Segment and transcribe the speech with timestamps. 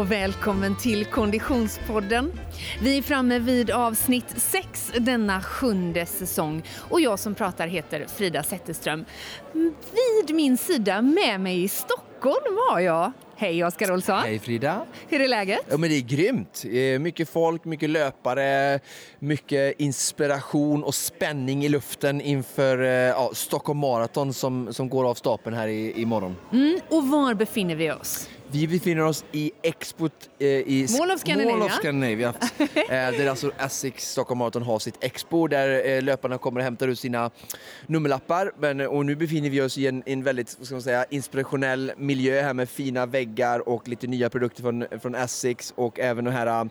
[0.00, 2.32] och välkommen till Konditionspodden.
[2.82, 8.42] Vi är framme vid avsnitt 6 denna sjunde säsong och jag som pratar heter Frida
[8.42, 9.04] Zetterström.
[9.52, 14.18] Vid min sida med mig i Stockholm har jag Hej Oskar Olsson!
[14.18, 14.86] Hej Frida!
[15.08, 15.60] Hur är läget?
[15.70, 16.64] Ja, men det är grymt!
[16.64, 18.80] Eh, mycket folk, mycket löpare,
[19.18, 25.14] mycket inspiration och spänning i luften inför eh, ja, Stockholm Marathon som, som går av
[25.14, 26.36] stapeln här i, imorgon.
[26.52, 28.28] Mm, och var befinner vi oss?
[28.52, 31.56] Vi befinner oss i Expot eh, i Mall of Scandinavia.
[31.56, 32.34] Mall of Scandinavia.
[32.58, 36.88] eh, där alltså Essex Stockholm Marathon har sitt Expo där eh, löparna kommer och hämtar
[36.88, 37.30] ut sina
[37.86, 38.52] nummerlappar.
[38.58, 42.42] Men, och nu befinner vi oss i en, en väldigt ska man säga, inspirationell miljö
[42.42, 46.68] här med fina väggar och lite nya produkter från, från Essex och även de här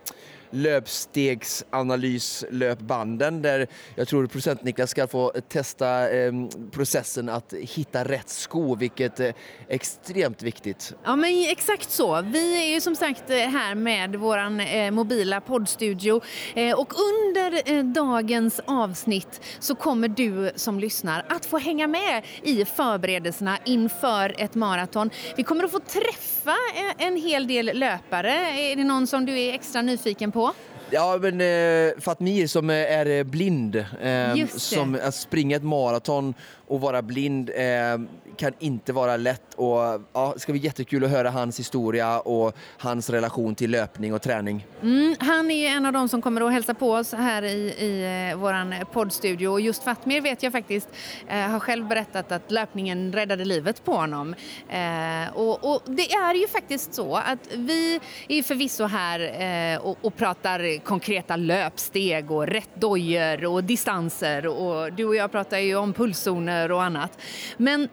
[0.51, 6.31] löpstegsanalys-löpbanden där jag tror producent Niklas ska få testa eh,
[6.71, 9.33] processen att hitta rätt sko, vilket är
[9.67, 10.93] extremt viktigt.
[11.03, 12.21] Ja, men exakt så.
[12.21, 16.21] Vi är ju som sagt eh, här med vår eh, mobila poddstudio
[16.55, 22.25] eh, och under eh, dagens avsnitt så kommer du som lyssnar att få hänga med
[22.43, 25.09] i förberedelserna inför ett maraton.
[25.37, 28.31] Vi kommer att få träffa eh, en hel del löpare.
[28.59, 30.38] Är det någon som du är extra nyfiken på?
[30.39, 30.53] På?
[30.91, 36.33] Ja, men eh, Fatmir som är blind, eh, som springer ett maraton
[36.69, 37.99] och vara blind eh,
[38.37, 39.53] kan inte vara lätt.
[39.55, 39.77] Och,
[40.13, 44.21] ja, det ska bli jättekul att höra hans historia och hans relation till löpning och
[44.21, 44.67] träning.
[44.81, 48.29] Mm, han är en av de som kommer att hälsa på oss här i, i
[48.31, 49.47] eh, vår poddstudio.
[49.47, 50.89] Och just Fatmir vet jag faktiskt
[51.27, 54.35] eh, har själv berättat att löpningen räddade livet på honom.
[54.69, 59.97] Eh, och, och, det är ju faktiskt så att vi är förvisso här eh, och,
[60.01, 64.47] och pratar konkreta löpsteg och rätt dojor och distanser.
[64.47, 67.19] Och du och jag pratar ju om pulszoner hormoner och annat.
[67.57, 67.89] Men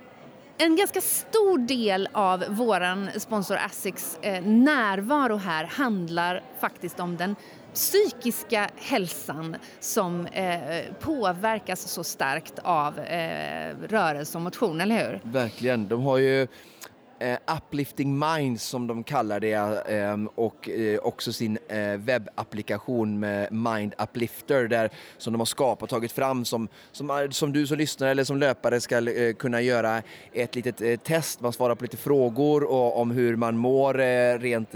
[0.58, 7.36] en ganska stor del av vår sponsor Asics eh, närvaro här handlar faktiskt om den
[7.74, 15.20] psykiska hälsan som eh, påverkas så starkt av eh, rörelse och motion, eller hur?
[15.22, 15.88] Verkligen.
[15.88, 16.48] De har ju
[17.18, 23.52] eh, Uplifting Minds som de kallar det eh, och eh, också sin eh, webbapplikation med
[23.52, 27.78] Mind Uplifter där, som de har skapat och tagit fram som, som, som du som
[27.78, 31.40] lyssnare eller som löpare ska eh, kunna göra ett litet eh, test.
[31.40, 34.72] Man svarar på lite frågor och, om hur man mår eh, rent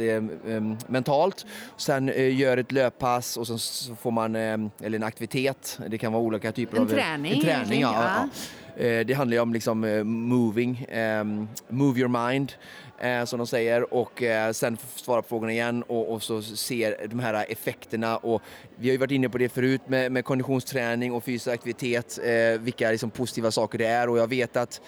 [0.86, 1.46] mentalt.
[1.76, 6.22] Sen gör ett löppass och sen så får man, eller en aktivitet, det kan vara
[6.22, 6.88] olika typer en av...
[6.88, 7.80] Träning, en träning.
[7.80, 8.22] Ja, ja.
[8.22, 8.28] Eh,
[8.76, 12.52] Eh, det handlar ju om liksom eh, moving, ehm, move your mind
[13.00, 13.94] eh, som de säger.
[13.94, 14.22] Och
[14.52, 18.16] sen svara på frågorna igen och, och, så ser de här effekterna.
[18.16, 18.42] Och
[18.76, 22.18] vi har ju varit inne på det förut med, med konditionsträning och fysisk aktivitet,
[22.60, 24.08] vilka liksom positiva saker det är.
[24.08, 24.80] Och jag vet att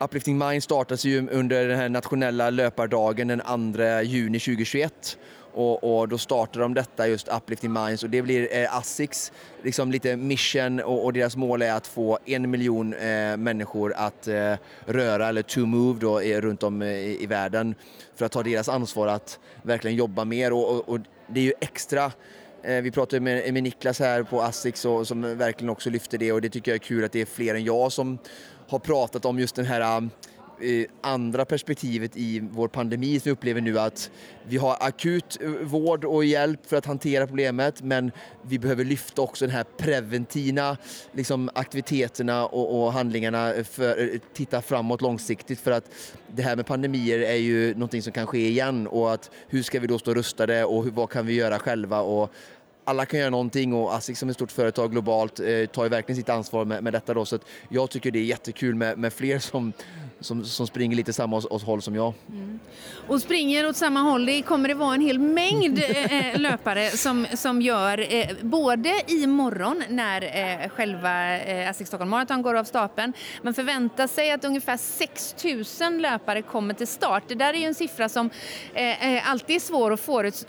[0.00, 5.18] Uplifting Mind startas ju under den här nationella löpardagen den 2 juni 2021
[5.56, 8.02] och, och, då startar de detta just Uplifting Minds.
[8.02, 12.18] Och det blir eh, Asics liksom lite mission och, och, deras mål är att få
[12.24, 14.54] en miljon eh, människor att eh,
[14.86, 17.74] röra eller to move då, eh, runt om eh, i, i, världen
[18.14, 20.52] för att ta deras ansvar att verkligen jobba mer.
[20.52, 22.12] Och, och det är ju extra
[22.62, 26.40] eh, vi pratade med, med Niklas här på Asics som verkligen också lyfte det och
[26.40, 28.18] det tycker jag är kul att det är fler än jag som
[28.68, 30.08] har pratat om just den här
[31.00, 34.10] andra perspektivet i vår pandemi som vi upplever nu att
[34.48, 38.10] vi har akut eh, vård och hjälp för att hantera problemet men
[38.42, 40.76] vi behöver lyfta också den här preventiva
[41.12, 45.90] liksom, aktiviteterna och, och handlingarna för att titta framåt långsiktigt för att
[46.28, 49.80] det här med pandemier är ju någonting som kan ske igen och att hur ska
[49.80, 52.00] vi då stå rustade och hur, vad kan vi göra själva?
[52.00, 52.32] Och
[52.88, 56.16] alla kan göra någonting och ASIC som ett stort företag globalt eh, tar ju verkligen
[56.16, 57.24] sitt ansvar med, med detta då.
[57.24, 57.38] Så
[57.68, 59.72] jag tycker det är jättekul med, med fler som
[60.20, 62.14] som, som springer lite samma åt, håll som jag.
[62.30, 62.60] Mm.
[63.08, 66.90] Och springer åt samma håll, det kommer det vara en hel mängd eh, eh löpare
[66.90, 72.64] som, som gör, eh, både imorgon när eh, själva eh, Asics Stockholm Marathon går av
[72.64, 73.12] stapeln,
[73.42, 75.36] man förväntar sig att ungefär 6
[75.80, 77.22] 000 löpare kommer till start.
[77.28, 78.30] Det där är ju en siffra som
[78.74, 80.00] eh, eh alltid är svår att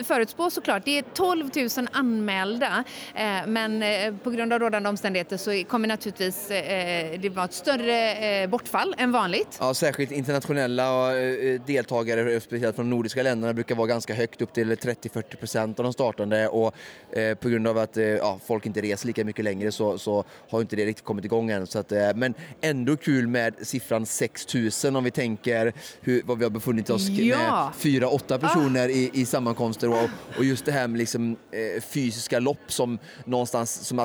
[0.07, 0.86] förutspå såklart.
[0.86, 2.83] Det är 12 000 anmälda,
[3.15, 8.47] eh, men eh, på grund av rådande omständigheter så kommer naturligtvis det vara ett större
[8.47, 9.56] bortfall än vanligt.
[9.59, 14.54] Ja, särskilt internationella eh, deltagare, speciellt från de nordiska länderna, brukar vara ganska högt, upp
[14.54, 16.48] till 30-40 procent av de startande.
[16.48, 16.75] Och,
[17.12, 20.24] eh, på grund av att eh, ja, folk inte reser lika mycket längre så, så
[20.50, 21.68] har inte det riktigt kommit igång än.
[21.68, 26.44] Så att, eh, men ändå kul med siffran 6000 om vi tänker hur, vad vi
[26.44, 27.71] har befunnit oss ja.
[27.83, 28.89] med 4-8 personer ah.
[28.89, 29.89] i, i sammankomster.
[29.89, 34.00] Och, och just det här med liksom, eh, fys fysiska lopp som någonstans som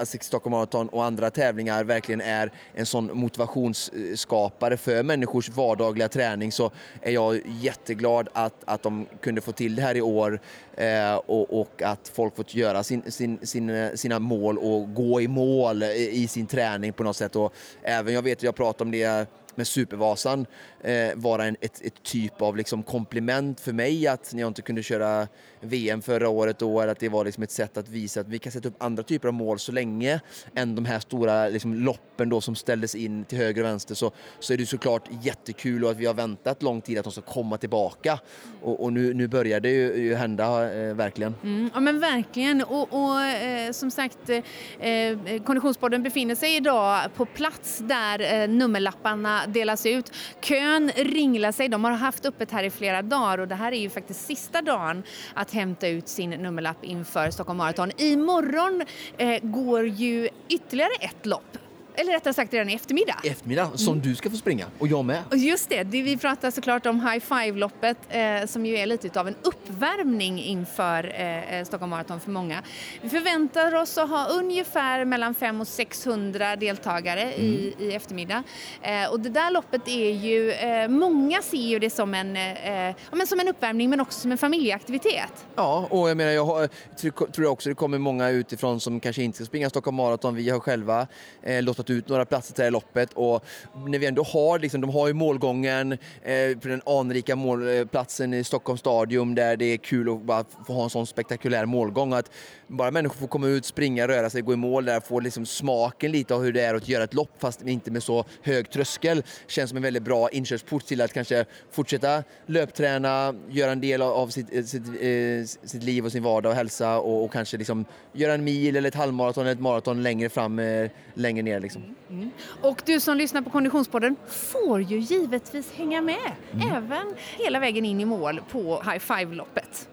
[0.00, 6.08] Asics Stockholm Marathon och andra tävlingar verkligen är en sån motivationsskapare för Eh, människors vardagliga
[6.08, 6.70] träning så
[7.02, 10.40] är jag jätteglad att, att de kunde få till det här i år
[10.76, 15.20] eh, och, och, att folk fått göra sin, sin, sin, eh, sina mål och gå
[15.20, 17.36] i mål i, i sin träning på något sätt.
[17.36, 20.46] Och även jag vet, jag pratade om det med Supervasan
[20.80, 24.62] eh, vara en, ett, ett, typ av liksom komplement för mig att när jag inte
[24.62, 25.28] kunde köra
[25.60, 28.52] VM förra året då, att det var liksom ett sätt att visa att vi kan
[28.52, 30.20] sätta upp andra typer av mål så länge
[30.54, 33.94] än de här stora liksom, loppen då som ställdes in till höger och vänster.
[33.94, 37.12] Så, så är det såklart jättekul och att vi har väntat lång tid att de
[37.12, 38.18] ska komma tillbaka.
[38.62, 41.34] Och, och nu, nu börjar det ju, ju hända eh, verkligen.
[41.42, 42.62] Mm, ja men verkligen.
[42.62, 44.42] Och, och eh, som sagt eh,
[44.88, 50.12] eh Konditionspodden befinner sig idag på plats där eh, nummerlapparna delas ut.
[50.40, 53.78] Kön ringlar sig, de har haft öppet här i flera dagar och det här är
[53.78, 55.02] ju faktiskt sista dagen
[55.34, 57.90] att hämta ut sin nummerlapp inför Stockholm Marathon.
[57.96, 58.82] Imorgon
[59.18, 61.58] eh, går ju ytterligare ett lopp
[61.94, 63.16] eller rättare sagt redan i eftermiddag.
[63.24, 64.08] I eftermiddag, som mm.
[64.08, 65.22] du ska få springa och jag med.
[65.32, 69.34] Just det, vi pratar såklart om High Five-loppet eh, som ju är lite av en
[69.42, 72.62] uppvärmning inför eh, eh Stockholm Marathon för många.
[73.02, 77.44] Vi förväntar oss att ha ungefär mellan 500 och 600 deltagare mm.
[77.44, 78.42] i, i eftermiddag.
[78.82, 82.96] Eh, och det där loppet är ju, eh, många ser ju det som en, eh,
[83.12, 85.46] men som en uppvärmning men också som en familjeaktivitet.
[85.56, 86.68] Ja, och jag menar, jag har,
[87.10, 90.34] tror jag också det kommer många utifrån som kanske inte ska springa Stockholm Marathon.
[90.34, 91.06] Vi har själva
[91.42, 93.44] eh, låtit fått ut några platser till det här loppet och
[93.86, 98.40] när vi ändå har, liksom, de har ju målgången eh, på den anrika målplatsen eh,
[98.40, 102.12] i Stockholms stadion där det är kul att bara få ha en sån spektakulär målgång.
[102.12, 102.30] Att
[102.66, 106.12] bara människor får komma ut, springa, röra sig, gå i mål där, få liksom smaken
[106.12, 109.22] lite av hur det är att göra ett lopp fast inte med så hög tröskel.
[109.46, 114.28] Känns som en väldigt bra inkörsport till att kanske fortsätta löpträna, göra en del av
[114.28, 117.84] sitt, eh, sitt, eh, sitt liv och sin vardag och hälsa och, och kanske liksom
[118.12, 121.60] göra en mil eller ett halvmaraton eller ett maraton längre fram, eh, längre ner.
[121.60, 121.82] Liksom.
[121.82, 121.94] Mm.
[122.10, 122.30] Mm.
[122.62, 126.68] Och du som lyssnar på Konditionspodden får ju givetvis hänga med mm.
[126.74, 129.88] även hela vägen in i mål på High Five-loppet.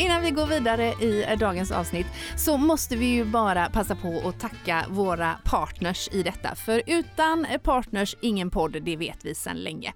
[0.00, 2.06] Innan vi går vidare i dagens avsnitt
[2.36, 6.54] så måste vi ju bara passa på att tacka våra partners i detta.
[6.54, 9.92] För utan partners ingen podd, det vet vi sedan länge.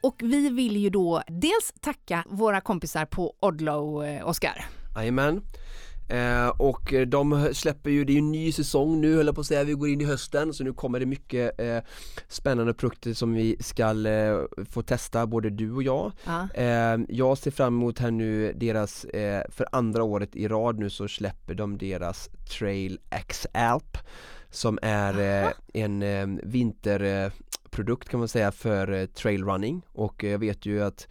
[0.00, 4.64] Och vi vill ju då dels tacka våra kompisar på Odlo, eh, Oskar.
[4.96, 5.42] Jajamän.
[6.08, 9.40] Eh, och de släpper ju, det är ju en ny säsong nu höll jag på
[9.40, 11.78] att säga, vi går in i hösten så nu kommer det mycket eh,
[12.28, 14.40] spännande produkter som vi ska eh,
[14.70, 16.12] få testa både du och jag.
[16.24, 16.48] Ja.
[16.54, 20.90] Eh, jag ser fram emot här nu deras, eh, för andra året i rad nu
[20.90, 23.98] så släpper de deras Trail X Alp
[24.50, 31.08] som är eh, en vinterprodukt kan man säga för trailrunning och jag vet ju att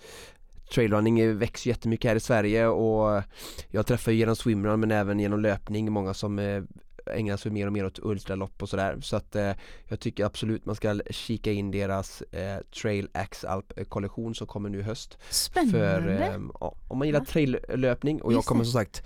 [0.73, 3.23] trailrunning växer jättemycket här i Sverige och
[3.69, 6.63] jag träffar genom swimrun men även genom löpning många som eh,
[7.05, 9.51] ägnar sig mer och mer åt ultralopp och sådär så att eh,
[9.87, 14.69] jag tycker absolut man ska kika in deras eh, Trail X Alp kollektion som kommer
[14.69, 15.71] nu i höst Spännande!
[15.71, 16.39] För, eh,
[16.87, 17.25] om man gillar ja.
[17.25, 19.03] traillöpning och jag kommer som sagt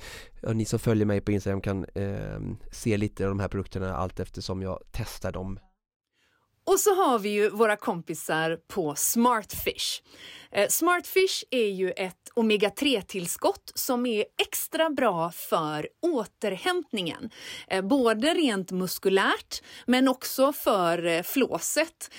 [0.53, 2.39] ni som följer mig på Instagram kan eh,
[2.71, 5.59] se lite av de här produkterna allt eftersom jag testar dem
[6.67, 10.01] och så har vi ju våra kompisar på Smartfish.
[10.51, 17.29] Eh, Smartfish är ju ett omega-3-tillskott som är extra bra för återhämtningen.
[17.67, 22.11] Eh, både rent muskulärt men också för eh, flåset.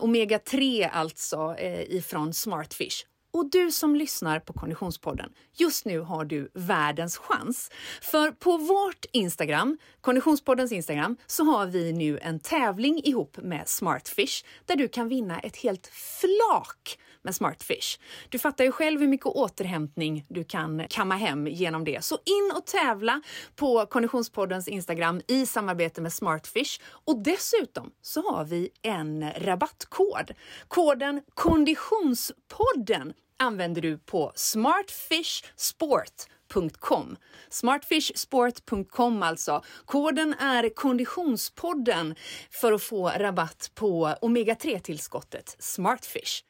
[0.00, 1.56] Omega-3 alltså
[1.88, 3.09] ifrån Smartfish.
[3.32, 7.70] Och du som lyssnar på Konditionspodden, just nu har du världens chans.
[8.02, 14.44] För på vårt Instagram, Konditionspoddens Instagram, så har vi nu en tävling ihop med Smartfish
[14.66, 17.98] där du kan vinna ett helt flak med Smartfish.
[18.28, 22.04] Du fattar ju själv hur mycket återhämtning du kan kamma hem genom det.
[22.04, 23.22] Så in och tävla
[23.56, 26.80] på Konditionspoddens Instagram i samarbete med Smartfish.
[27.04, 30.32] Och dessutom så har vi en rabattkod.
[30.68, 37.16] Koden Konditionspodden använder du på smartfishsport.com.
[37.50, 39.62] Smartfishsport.com alltså.
[39.84, 42.14] Koden är Konditionspodden
[42.50, 46.44] för att få rabatt på omega-3-tillskottet Smartfish.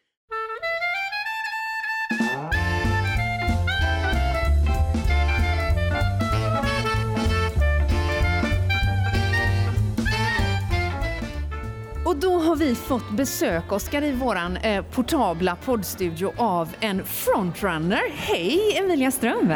[12.10, 18.00] Och då har vi fått besök, Oskar, i vår eh, portabla poddstudio av en frontrunner.
[18.14, 19.52] Hej Emilia Ström!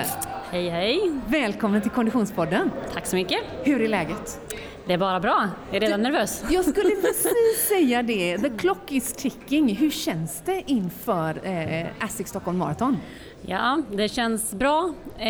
[0.51, 1.13] Hej hej!
[1.27, 2.71] Välkommen till Konditionspodden.
[2.93, 3.39] Tack så mycket.
[3.63, 4.41] Hur är läget?
[4.87, 5.49] Det är bara bra.
[5.71, 6.45] Jag är redan du, nervös.
[6.51, 8.39] Jag skulle precis säga det.
[8.39, 9.77] The clock is ticking.
[9.77, 12.97] Hur känns det inför eh, ASSIQ Stockholm Marathon?
[13.43, 14.95] Ja, det känns bra.
[15.19, 15.25] Eh,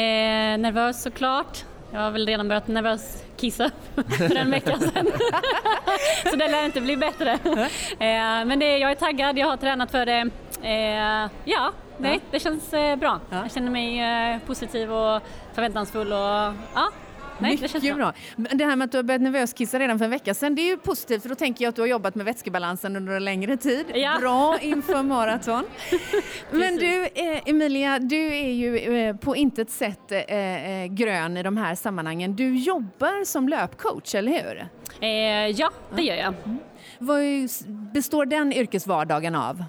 [0.59, 1.65] nervös såklart.
[1.95, 3.71] Jag har väl redan börjat nervös kissa
[4.19, 5.07] för en vecka sedan.
[6.31, 7.33] så det lär inte bli bättre.
[7.91, 10.31] Eh, men det, jag är taggad, jag har tränat för det.
[10.63, 13.21] Eh, ja, nej, det känns eh, bra.
[13.31, 15.23] Jag känner mig positiv och
[15.55, 16.91] förväntansfull och ja,
[17.39, 18.13] Nej, Mycket det känns bra.
[18.37, 18.49] bra.
[18.53, 20.67] Det här med att du har börjat nervöskissa redan för en vecka sedan, det är
[20.67, 23.57] ju positivt för då tänker jag att du har jobbat med vätskebalansen under en längre
[23.57, 23.87] tid.
[23.95, 24.17] Ja.
[24.21, 25.65] Bra inför maraton.
[26.51, 31.57] Men du eh, Emilia, du är ju eh, på intet sätt eh, grön i de
[31.57, 32.37] här sammanhangen.
[32.37, 34.69] Du jobbar som löpcoach, eller hur?
[35.57, 36.35] ja, det gör jag.
[36.45, 36.59] Mm.
[36.99, 37.21] Vad
[37.69, 39.65] består den yrkesvardagen av?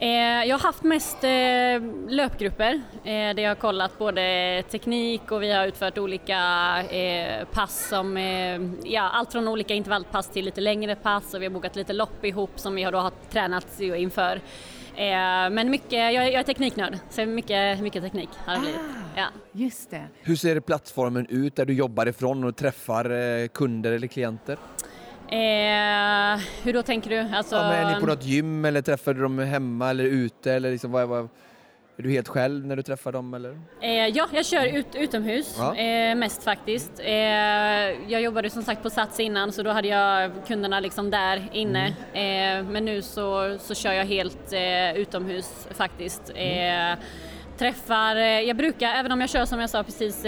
[0.00, 2.74] Eh, jag har haft mest eh, löpgrupper
[3.04, 6.38] eh, där jag har kollat både teknik och vi har utfört olika
[7.52, 8.16] pass som,
[8.84, 12.24] ja allt från olika intervallpass till lite längre pass och vi har bokat lite lopp
[12.24, 14.40] ihop som vi har, då har tränat inför.
[15.50, 18.80] Men mycket, jag är, jag är tekniknörd, så mycket, mycket teknik har det blivit.
[18.80, 19.26] Ah, ja.
[19.52, 20.04] Just det.
[20.20, 24.58] Hur ser plattformen ut där du jobbar ifrån och träffar kunder eller klienter?
[25.28, 27.36] Eh, hur då tänker du?
[27.36, 27.56] Alltså...
[27.56, 30.52] Ja, är ni på något gym eller träffar du dem hemma eller ute?
[30.52, 31.28] Eller liksom, vad, vad,
[31.98, 33.34] är du helt själv när du träffar dem?
[33.34, 33.60] Eller?
[33.80, 35.76] Eh, ja, jag kör ut, utomhus ja.
[35.76, 36.92] eh, mest faktiskt.
[36.98, 37.12] Eh,
[38.10, 41.94] jag jobbade som sagt på Sats innan så då hade jag kunderna liksom där inne.
[42.12, 42.66] Mm.
[42.66, 46.32] Eh, men nu så, så kör jag helt eh, utomhus faktiskt.
[46.34, 46.98] Mm.
[47.58, 50.24] Träffar, jag brukar, även om jag kör som jag sa precis,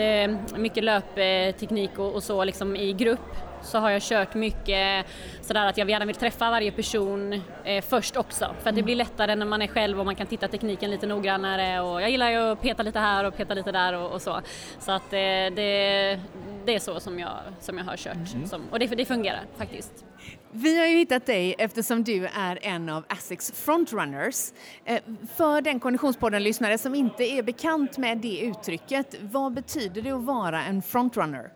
[0.56, 5.06] mycket löpteknik och, och så liksom i grupp så har jag kört mycket
[5.42, 8.84] sådär att jag gärna vill träffa varje person eh, först också för att det mm.
[8.84, 12.10] blir lättare när man är själv och man kan titta tekniken lite noggrannare och jag
[12.10, 14.40] gillar ju att peta lite här och peta lite där och, och så.
[14.78, 15.18] Så att eh,
[15.56, 16.20] det,
[16.64, 18.46] det är så som jag, som jag har kört mm.
[18.46, 20.04] som, och det, det fungerar faktiskt.
[20.52, 24.52] Vi har ju hittat dig eftersom du är en av ASICs frontrunners.
[24.84, 25.00] Eh,
[25.36, 30.62] för den Konditionspodden-lyssnare som inte är bekant med det uttrycket, vad betyder det att vara
[30.62, 31.50] en frontrunner?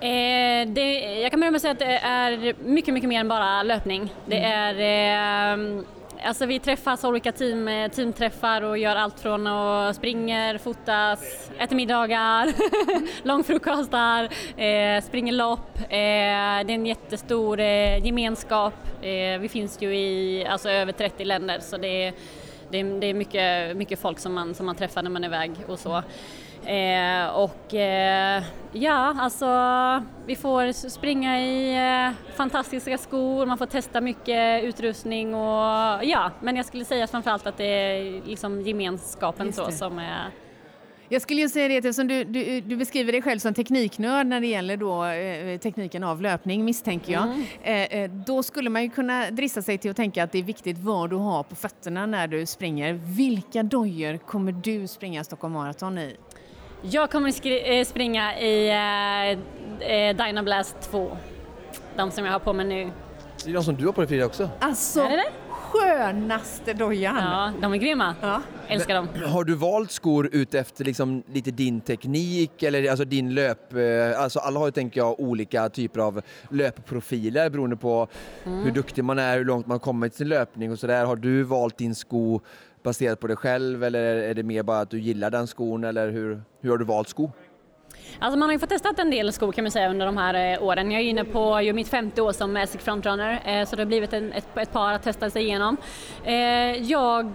[0.00, 3.28] Eh, det, jag kan börja med att säga att det är mycket, mycket mer än
[3.28, 4.12] bara löpning.
[4.26, 4.78] Det mm.
[4.78, 5.84] är eh,
[6.24, 11.76] Alltså vi träffas olika team, eh, teamträffar och gör allt från att springer, fotas, äter
[11.76, 12.52] middagar,
[13.26, 14.24] långfrukostar,
[14.60, 15.78] eh, springer lopp.
[15.78, 18.74] Eh, det är en jättestor eh, gemenskap.
[19.02, 22.14] Eh, vi finns ju i alltså, över 30 länder så det är,
[22.70, 25.28] det är, det är mycket, mycket folk som man, som man träffar när man är
[25.28, 26.02] iväg och så.
[26.66, 28.42] Eh, och eh,
[28.72, 29.46] ja, alltså
[30.26, 36.56] vi får springa i eh, fantastiska skor, man får testa mycket utrustning och ja, men
[36.56, 40.30] jag skulle säga framförallt att det är liksom gemenskapen så som är
[41.08, 44.40] jag skulle ju säga det eftersom du, du, du, beskriver dig själv som tekniknörd när
[44.40, 47.22] det gäller då, eh, tekniken av löpning misstänker jag.
[47.24, 47.44] Mm.
[47.62, 50.42] Eh, eh, då skulle man ju kunna drista sig till att tänka att det är
[50.42, 52.92] viktigt vad du har på fötterna när du springer.
[52.92, 56.16] Vilka dojor kommer du springa Stockholm Marathon i?
[56.90, 61.16] Jag kommer eh, springa i eh, eh Dynablast 2.
[61.96, 62.90] De som jag har på mig nu.
[63.44, 64.48] Det är de som du har på dig Frida också.
[64.60, 65.44] Alltså, är det det?
[65.74, 67.16] skönaste dojan!
[67.16, 68.14] Ja, de är grymma.
[68.20, 68.42] Ja.
[68.68, 69.08] Älskar dem.
[69.26, 73.72] Har du valt skor ut efter liksom lite din teknik eller alltså din löp...
[73.72, 78.08] Eh, alltså alla har ju, tänker jag, olika typer av löpprofiler beroende på
[78.44, 78.64] mm.
[78.64, 81.04] hur duktig man är, hur långt man kommit i sin löpning och sådär.
[81.04, 82.40] Har du valt din sko
[82.84, 86.10] baserat på dig själv eller är det mer bara att du gillar den skon eller
[86.10, 87.30] hur, hur har du valt sko?
[88.18, 90.52] Alltså man har ju fått testat en del skor kan man säga under de här
[90.54, 90.90] eh, åren.
[90.90, 93.86] Jag är inne på ju mitt femte år som Asic Frontrunner eh, så det har
[93.86, 95.76] blivit en, ett, ett, par att testa sig igenom.
[96.24, 96.34] Eh,
[96.82, 97.34] jag,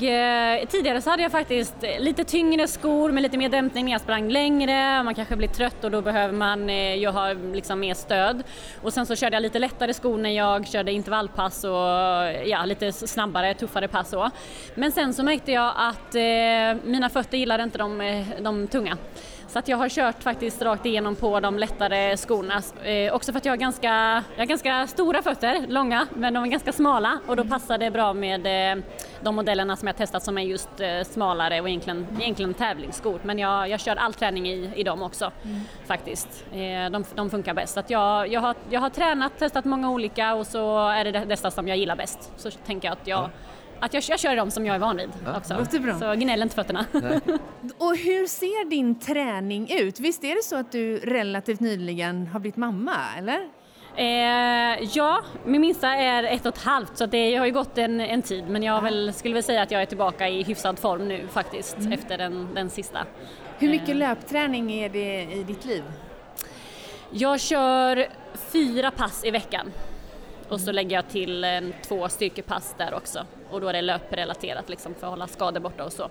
[0.69, 4.29] tidigare så hade jag faktiskt lite tyngre skor med lite mer dämpning när jag sprang
[4.29, 6.69] längre, man kanske blir trött och då behöver man
[6.99, 8.43] ju ha liksom mer stöd.
[8.81, 11.71] Och sen så körde jag lite lättare skor när jag körde intervallpass och
[12.45, 14.29] ja, lite snabbare, tuffare pass Och.
[14.75, 16.13] Men sen så märkte jag att
[16.83, 18.97] mina fötter gillade inte de, de tunga.
[19.49, 22.61] Så att jag har kört faktiskt rakt igenom på de lättare skorna.
[22.83, 26.43] Eh, också för att jag har, ganska, jag har ganska stora fötter, långa, men de
[26.43, 28.83] är ganska smala och då passar det bra med eh,
[29.21, 33.19] de modellerna som jag testat som är just eh, smalare och egentligen, egentligen tävlingsskor.
[33.23, 35.61] Men jag, jag kör all träning i, i dem också mm.
[35.85, 36.45] faktiskt.
[36.51, 37.73] Eh, de, de funkar bäst.
[37.73, 41.25] Så att jag, jag, har, jag har tränat, testat många olika och så är det
[41.25, 42.31] dessa som jag gillar bäst.
[42.37, 43.29] Så tänker jag att jag ja
[43.79, 45.79] att jag, jag kör dem som jag är van vid ja, också.
[45.79, 45.99] Bra.
[45.99, 46.85] Så gnäll inte fötterna.
[47.77, 49.99] och hur ser din träning ut?
[49.99, 53.49] Visst är det så att du relativt nyligen har blivit mamma, eller?
[53.95, 57.99] Eh, ja, min minsta är ett och ett halvt så det har ju gått en,
[57.99, 61.07] en tid men jag väl, skulle väl säga att jag är tillbaka i hyfsad form
[61.07, 61.91] nu faktiskt mm.
[61.91, 62.99] efter den, den sista.
[63.57, 63.95] Hur mycket eh.
[63.95, 65.83] löpträning är det i ditt liv?
[67.11, 68.07] Jag kör
[68.51, 69.71] fyra pass i veckan.
[70.49, 71.45] Och så lägger jag till
[71.87, 73.25] två styrkepass där också.
[73.49, 76.09] Och då är det löprelaterat liksom för att hålla skador borta och så.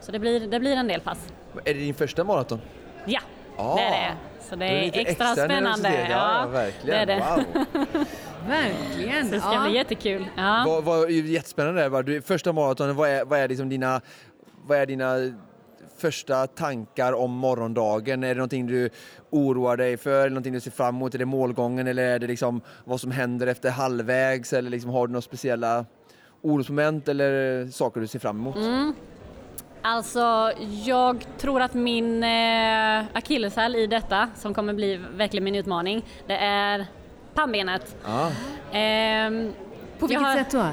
[0.00, 1.28] Så det blir, det blir en del pass.
[1.64, 2.60] Är det din första maraton?
[3.06, 3.20] Ja,
[3.56, 4.16] Ah, det är det.
[4.40, 6.06] Så det är är, det extra, extra spännande.
[6.10, 7.06] Ja, ja, verkligen.
[7.06, 7.44] Det är det.
[7.84, 8.04] Wow.
[8.48, 9.26] Verkligen.
[9.26, 9.64] Så det ska ja.
[9.64, 10.26] bli jättekul.
[10.36, 10.64] Ja.
[10.66, 14.00] Vad, vad, jättespännande första maratonen, vad är, vad är liksom dina,
[14.66, 15.16] vad är dina
[16.08, 18.24] första tankar om morgondagen?
[18.24, 18.90] Är det någonting du
[19.30, 20.20] oroar dig för?
[20.20, 21.14] Är det någonting du ser fram emot?
[21.14, 24.52] Är det målgången eller är det liksom vad som händer efter halvvägs?
[24.52, 25.84] Eller liksom, har du några speciella
[26.42, 28.56] orosmoment eller saker du ser fram emot?
[28.56, 28.94] Mm.
[29.82, 30.52] Alltså,
[30.84, 36.36] jag tror att min eh, akilleshäl i detta, som kommer bli verkligen min utmaning, det
[36.36, 36.86] är
[37.34, 37.96] pannbenet.
[38.06, 38.30] Ja.
[38.72, 39.52] Ehm,
[39.98, 40.66] På vilket har- sätt då?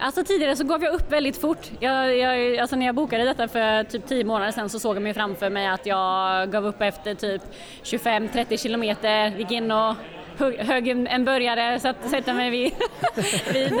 [0.00, 1.70] Alltså tidigare så gav jag upp väldigt fort.
[1.80, 5.02] Jag, jag, alltså när jag bokade detta för typ 10 månader sedan så såg jag
[5.02, 7.42] mig framför mig att jag gav upp efter typ
[7.82, 9.94] 25-30 kilometer, gick in och
[10.58, 12.72] högg en burgare, satt, sätta mig vid,
[13.52, 13.72] vid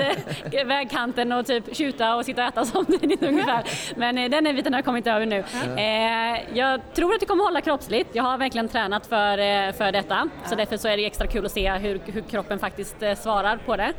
[0.52, 3.62] eh, vägkanten och typ tjuta och sitta och äta samtidigt ungefär.
[3.96, 5.44] Men eh, den biten har jag kommit över nu.
[5.76, 8.10] Eh, jag tror att det kommer hålla kroppsligt.
[8.12, 11.46] Jag har verkligen tränat för, eh, för detta så därför så är det extra kul
[11.46, 13.92] att se hur, hur kroppen faktiskt svarar på det.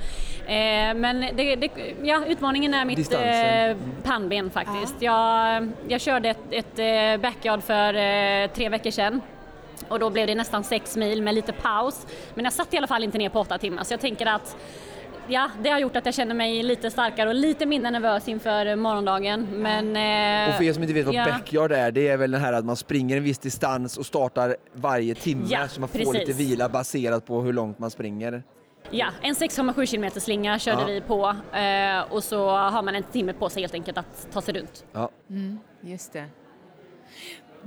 [0.47, 1.69] Eh, men det, det,
[2.03, 4.95] ja, utmaningen är mitt eh, pannben faktiskt.
[5.01, 7.93] Jag, jag körde ett, ett backyard för
[8.47, 9.21] tre veckor sedan
[9.89, 12.07] och då blev det nästan sex mil med lite paus.
[12.33, 14.57] Men jag satt i alla fall inte ner på åtta timmar så jag tänker att
[15.27, 18.75] ja, det har gjort att jag känner mig lite starkare och lite mindre nervös inför
[18.75, 19.47] morgondagen.
[19.51, 21.25] Men, eh, Och för er som inte vet vad ja.
[21.25, 24.55] backyard är, det är väl det här att man springer en viss distans och startar
[24.73, 26.13] varje timme Ja, så man får precis.
[26.13, 28.43] lite vila baserat på hur långt man springer.
[28.91, 30.87] Ja, en 6,7 km slinga körde Ja.
[30.87, 34.41] vi på eh, och så har man en timme på sig helt enkelt att ta
[34.41, 34.85] sig runt.
[34.91, 35.09] Ja.
[35.81, 36.25] Just det.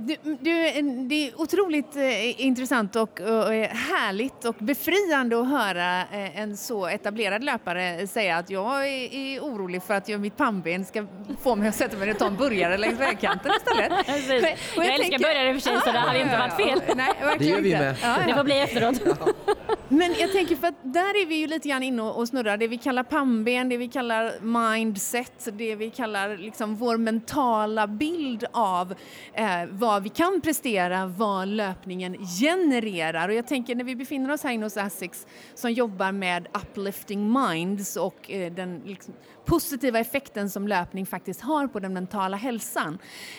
[0.01, 3.51] Du, du, det är otroligt eh, intressant och, och
[3.93, 9.39] härligt och befriande att höra eh, en så etablerad löpare säga att jag är, är
[9.39, 11.05] orolig för att jag, mitt pannben ska
[11.41, 13.91] få mig att sätta mig och ta en burgare längs vägkanten istället.
[14.41, 16.81] Men- och Jag älskar burgare i och för sig, så det hade inte varit fel.
[16.95, 18.05] Nej, verkligen Det gör vi inte.
[18.07, 18.17] med.
[18.17, 18.35] Ja, Det ja.
[18.37, 19.01] får bli efteråt.
[19.91, 22.57] Men jag tänker för att där är vi ju lite grann inne och snurrar.
[22.57, 28.45] Det vi kallar pannben, det vi kallar mindset, det vi kallar liksom vår mentala bild
[28.51, 28.95] av
[29.33, 33.29] eh, vad vad vi kan prestera, vad löpningen genererar.
[33.29, 37.33] Och jag tänker när vi befinner oss här inne hos Asics som jobbar med uplifting
[37.33, 39.13] minds och eh, den liksom,
[39.45, 42.97] positiva effekten som löpning faktiskt har på den mentala hälsan.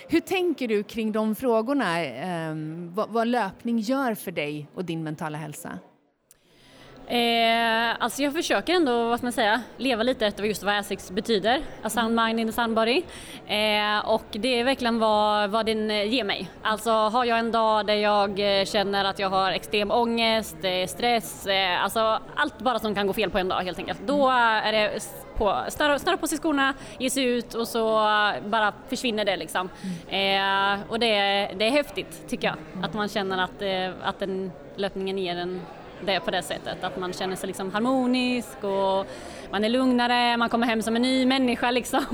[0.08, 2.04] Hur tänker du kring de frågorna?
[2.04, 2.54] Eh,
[2.94, 5.78] vad, vad löpning gör för dig och din mentala hälsa?
[7.10, 11.10] Eh, alltså jag försöker ändå, vad ska man säga, leva lite efter just vad ASICS
[11.10, 11.62] betyder.
[11.82, 13.02] A sound mind in a sound body.
[13.46, 16.50] Eh, och det är verkligen vad, vad den eh, ger mig.
[16.62, 20.86] Alltså har jag en dag där jag eh, känner att jag har extrem ångest, eh,
[20.86, 24.00] stress, eh, alltså allt bara som kan gå fel på en dag helt enkelt.
[24.06, 25.00] Då är det
[25.36, 27.82] på, snöra på sig skorna, ge sig ut och så
[28.44, 29.68] bara försvinner det liksom.
[30.08, 31.10] Eh, och det,
[31.58, 33.62] det är häftigt tycker jag, att man känner att,
[34.02, 35.60] att den löpningen ger en
[36.06, 36.84] det på det sättet.
[36.84, 39.06] Att man känner sig liksom harmonisk och
[39.50, 42.04] man är lugnare, man kommer hem som en ny människa liksom.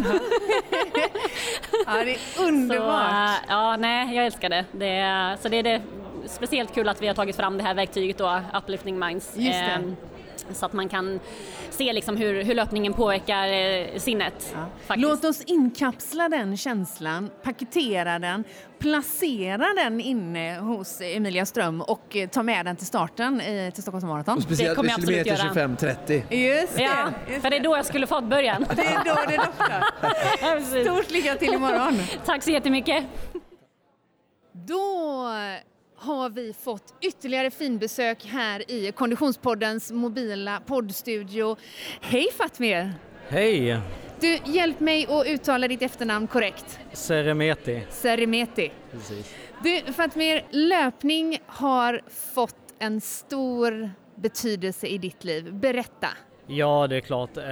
[1.86, 3.10] Ja, det är Så, underbart.
[3.12, 4.64] äh, ja, nej, jag älskar det.
[4.72, 5.82] det är, så det är det,
[6.26, 9.36] speciellt kul att vi har tagit fram det här verktyget då, Uplifting Minds.
[9.36, 9.94] Just det.
[10.52, 11.20] Så att man kan
[11.70, 14.54] se liksom hur, hur löpningen påverkar eh, sinnet.
[14.88, 14.94] Ja.
[14.96, 18.44] Låt oss inkapsla den känslan, paketera den,
[18.78, 23.82] placera den inne hos Emilia Ström och eh, ta med den till starten i, till
[23.82, 24.36] Stockholms Marathon.
[24.36, 25.66] Och speciellt kommer vid kilometer göra.
[25.66, 26.34] 25-30.
[26.62, 28.66] Just det, Ja, just för det är då jag skulle fått början.
[28.76, 30.84] det är då det doftar.
[30.84, 31.98] Stort lycka till imorgon.
[32.24, 33.04] Tack så jättemycket.
[34.52, 35.28] Då
[35.96, 41.56] har vi fått ytterligare finbesök här i Konditionspoddens mobila poddstudio.
[42.00, 42.92] Hej Fatmir!
[43.28, 43.80] Hej!
[44.20, 46.78] Du, hjälp mig att uttala ditt efternamn korrekt.
[46.92, 47.82] Seremeti.
[47.90, 48.70] Seremeti.
[48.92, 49.34] Precis.
[49.62, 52.00] Du, Fatmir, löpning har
[52.34, 55.54] fått en stor betydelse i ditt liv.
[55.54, 56.08] Berätta.
[56.46, 57.36] Ja, det är klart.
[57.36, 57.42] Eh,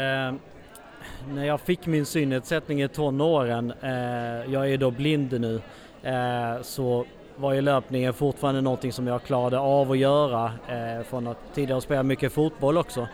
[1.28, 5.60] när jag fick min synnedsättning i tonåren, eh, jag är då blind nu,
[6.02, 11.26] eh, så var ju löpningen fortfarande någonting som jag klarade av att göra eh, från
[11.26, 13.08] att tidigare spela mycket fotboll också.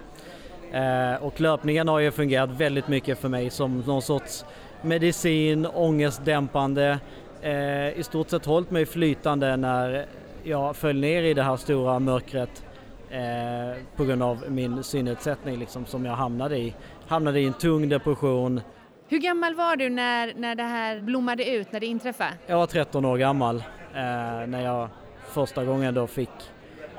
[0.73, 4.45] Eh, och löpningen har ju fungerat väldigt mycket för mig som någon sorts
[4.83, 6.99] medicin, ångestdämpande,
[7.43, 10.07] eh, i stort sett hållit mig flytande när
[10.43, 12.65] jag föll ner i det här stora mörkret
[13.11, 16.75] eh, på grund av min synnedsättning liksom, som jag hamnade i.
[17.07, 18.61] Hamnade i en tung depression.
[19.09, 22.31] Hur gammal var du när, när det här blommade ut, när det inträffade?
[22.47, 23.63] Jag var 13 år gammal
[23.95, 24.89] eh, när jag
[25.27, 26.31] första gången då fick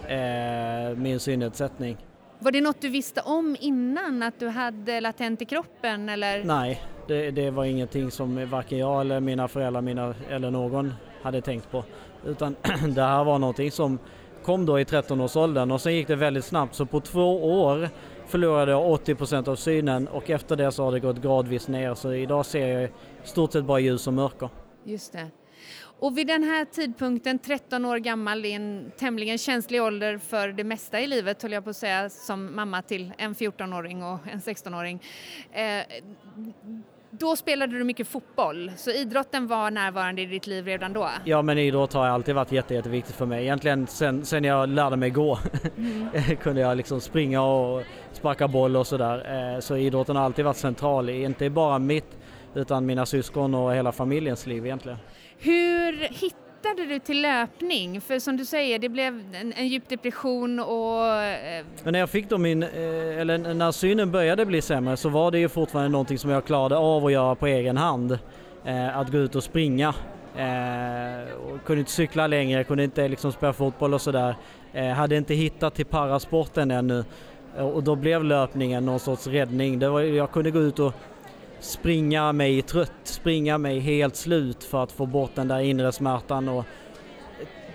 [0.07, 1.97] eh, min synnedsättning.
[2.39, 6.43] Var det något du visste om innan, att du hade latent i kroppen eller?
[6.43, 11.41] Nej, det, det var ingenting som varken jag eller mina föräldrar mina, eller någon hade
[11.41, 11.83] tänkt på.
[12.25, 12.55] Utan
[12.95, 13.99] det här var någonting som
[14.43, 17.89] kom då i 13-årsåldern och sen gick det väldigt snabbt så på två år
[18.27, 22.13] förlorade jag 80% av synen och efter det så har det gått gradvis ner så
[22.13, 22.89] idag ser jag i
[23.23, 24.49] stort sett bara ljus och mörker.
[24.83, 25.27] Just det.
[26.01, 30.63] Och vid den här tidpunkten, 13 år gammal, i en tämligen känslig ålder för det
[30.63, 34.39] mesta i livet, höll jag på att säga, som mamma till en 14-åring och en
[34.39, 35.01] 16-åring.
[35.51, 35.83] Eh,
[37.09, 41.09] då spelade du mycket fotboll, så idrotten var närvarande i ditt liv redan då?
[41.25, 43.43] Ja, men idrott har alltid varit jätte, jätteviktigt för mig.
[43.43, 45.39] Egentligen sen, sen jag lärde mig gå
[45.77, 46.09] mm.
[46.41, 49.53] kunde jag liksom springa och sparka boll och sådär.
[49.55, 52.17] Eh, så idrotten har alltid varit central, inte bara mitt
[52.55, 54.97] utan mina syskon och hela familjens liv egentligen.
[55.43, 58.01] Hur hittade du till löpning?
[58.01, 61.05] För som du säger, det blev en, en djup depression och...
[61.07, 62.69] Eh, Men när jag fick då min, eh,
[63.19, 66.77] eller när synen började bli sämre så var det ju fortfarande någonting som jag klarade
[66.77, 68.19] av att göra på egen hand.
[68.65, 69.93] Eh, att gå ut och springa.
[71.43, 74.35] Och kunde inte cykla längre, kunde inte liksom spela fotboll och sådär.
[74.95, 77.03] Hade inte hittat till parasporten ännu.
[77.57, 79.79] Och då blev löpningen någon sorts räddning.
[79.79, 80.93] Det var, jag kunde gå ut och
[81.61, 86.49] springa mig trött, springa mig helt slut för att få bort den där inre smärtan
[86.49, 86.65] och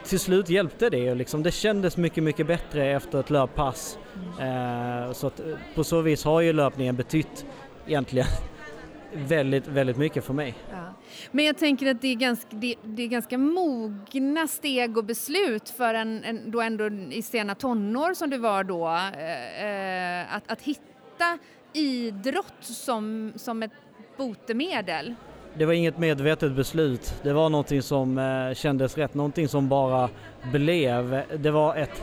[0.04, 1.14] till slut hjälpte det.
[1.14, 1.42] Liksom.
[1.42, 3.98] Det kändes mycket, mycket bättre efter ett löppass.
[4.40, 7.46] Eh, så att, eh, på så vis har ju löpningen betytt
[7.86, 8.26] egentligen
[9.12, 10.54] väldigt, väldigt mycket för mig.
[10.70, 10.94] Ja.
[11.30, 15.68] Men jag tänker att det är, ganska, det, det, är ganska mogna steg och beslut
[15.68, 20.50] för en, en då ändå i sena tonår som du var då, eh, eh att,
[20.50, 21.38] att hitta
[21.76, 23.70] idrott som, som ett
[24.16, 25.14] botemedel?
[25.54, 27.14] Det var inget medvetet beslut.
[27.22, 30.08] Det var någonting som eh, kändes rätt, någonting som bara
[30.52, 31.22] blev.
[31.38, 32.02] Det var ett...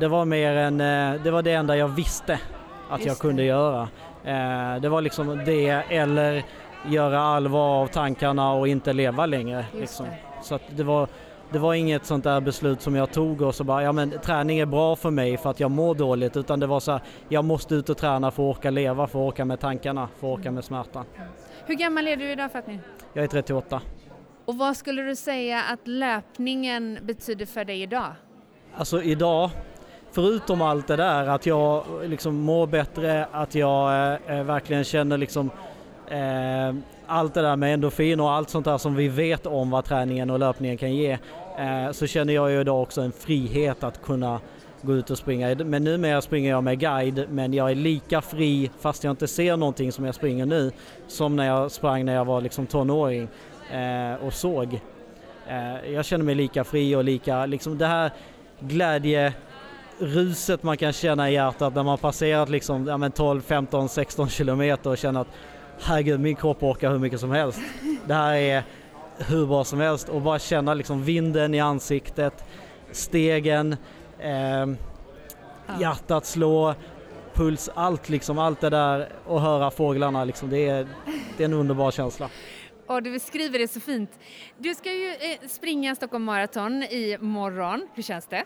[0.00, 0.80] Det var mer än...
[0.80, 2.40] Eh, det var det enda jag visste
[2.90, 3.46] att Just jag kunde det.
[3.46, 3.88] göra.
[4.24, 6.44] Eh, det var liksom det eller
[6.86, 9.64] göra allvar av tankarna och inte leva längre.
[9.74, 10.06] Liksom.
[10.42, 11.08] Så att det var
[11.52, 14.58] det var inget sånt där beslut som jag tog och så bara, ja men träning
[14.58, 17.44] är bra för mig för att jag mår dåligt utan det var så här, jag
[17.44, 20.38] måste ut och träna för att orka leva, för att orka med tankarna, för att
[20.38, 21.04] orka med smärtan.
[21.66, 22.80] Hur gammal är du idag Fatni?
[23.12, 23.80] Jag är 38.
[24.44, 28.12] Och vad skulle du säga att löpningen betyder för dig idag?
[28.74, 29.50] Alltså idag,
[30.12, 35.50] förutom allt det där att jag liksom mår bättre, att jag eh, verkligen känner liksom
[36.08, 36.74] eh,
[37.08, 40.30] allt det där med endorfin och allt sånt där som vi vet om vad träningen
[40.30, 41.18] och löpningen kan ge
[41.58, 44.40] eh, så känner jag ju idag också en frihet att kunna
[44.82, 45.54] gå ut och springa.
[45.54, 49.56] Men numera springer jag med guide men jag är lika fri fast jag inte ser
[49.56, 50.72] någonting som jag springer nu
[51.06, 53.28] som när jag sprang när jag var liksom tonåring
[53.72, 54.80] eh, och såg.
[55.48, 58.10] Eh, jag känner mig lika fri och lika, liksom det här
[58.60, 59.32] glädje
[59.98, 64.90] ruset man kan känna i hjärtat när man passerat liksom, ja, 12, 15, 16 kilometer
[64.90, 65.28] och känner att
[65.80, 67.60] herregud min kropp orkar hur mycket som helst.
[68.06, 68.62] Det här är
[69.18, 72.44] hur bra som helst och bara känna liksom vinden i ansiktet,
[72.92, 73.76] stegen,
[74.18, 74.66] eh,
[75.80, 76.74] hjärtat slå,
[77.34, 80.86] puls, allt liksom, allt det där och höra fåglarna liksom, det är,
[81.36, 82.28] det är en underbar känsla.
[82.86, 84.10] Och du beskriver det så fint.
[84.58, 87.88] Du ska ju eh, springa Stockholm Marathon i morgon.
[87.94, 88.44] Hur känns det?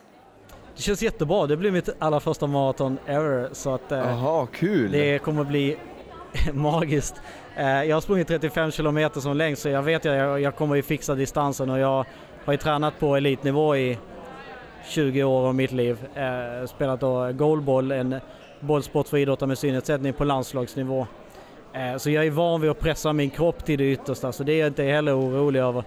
[0.76, 1.46] Det känns jättebra.
[1.46, 3.48] Det blir mitt allra första maraton ever.
[3.52, 4.92] Så att, eh, Aha, kul!
[4.92, 5.76] Det kommer bli
[6.52, 7.20] magiskt.
[7.56, 10.74] Eh, jag har sprungit 35 kilometer som längst så jag vet att jag, jag kommer
[10.74, 12.04] ju fixa distansen och jag
[12.44, 13.98] har ju tränat på elitnivå i
[14.88, 15.98] 20 år av mitt liv.
[16.14, 18.20] Eh, spelat då goalball, en
[18.60, 21.06] bollsport för idrottare med synnedsättning på landslagsnivå.
[21.72, 24.52] Eh, så jag är van vid att pressa min kropp till det yttersta så det
[24.52, 25.84] är jag inte heller orolig över.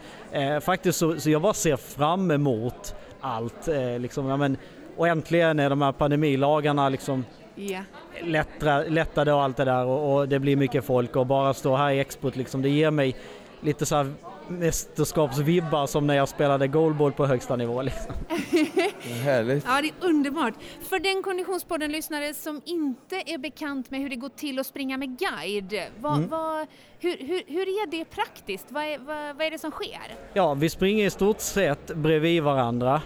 [0.59, 3.69] Faktiskt så, så jag bara ser fram emot allt.
[3.99, 4.57] Liksom, ja, men,
[4.97, 7.25] och äntligen är de här pandemilagarna liksom
[7.57, 7.83] yeah.
[8.23, 11.75] lättra, lättade och allt det där och, och, det blir mycket folk och bara stå
[11.75, 13.15] här i expot liksom, det ger mig
[13.61, 14.13] lite så här
[14.47, 17.81] mästerskapsvibbar som när jag spelade goalball på högsta nivå.
[17.81, 18.13] Liksom.
[19.23, 19.65] Härligt.
[19.67, 20.53] Ja, det är underbart.
[20.81, 25.19] För den Konditionspodden-lyssnare som inte är bekant med hur det går till att springa med
[25.19, 26.29] guide, vad, mm.
[26.29, 26.67] vad,
[26.99, 28.65] hur, hur, hur, är det praktiskt?
[28.69, 30.15] Vad är, vad, vad är det som sker?
[30.33, 33.01] Ja, vi springer i stort sett bredvid varandra.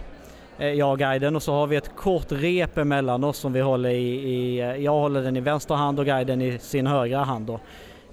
[0.59, 3.61] Eh, jag och guiden och så har vi ett kort rep emellan oss som vi
[3.61, 7.23] håller i, i eh, jag håller den i vänster hand och guiden i sin högra
[7.23, 7.45] hand.
[7.45, 7.59] Då.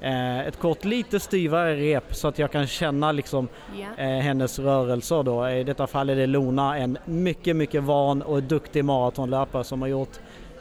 [0.00, 4.20] Eh, ett kort lite styvare rep så att jag kan känna liksom yeah.
[4.20, 5.48] hennes rörelser då.
[5.48, 9.88] I detta fall är det Lona, en mycket, mycket van och duktig maratonlöpare som har
[9.88, 10.16] gjort,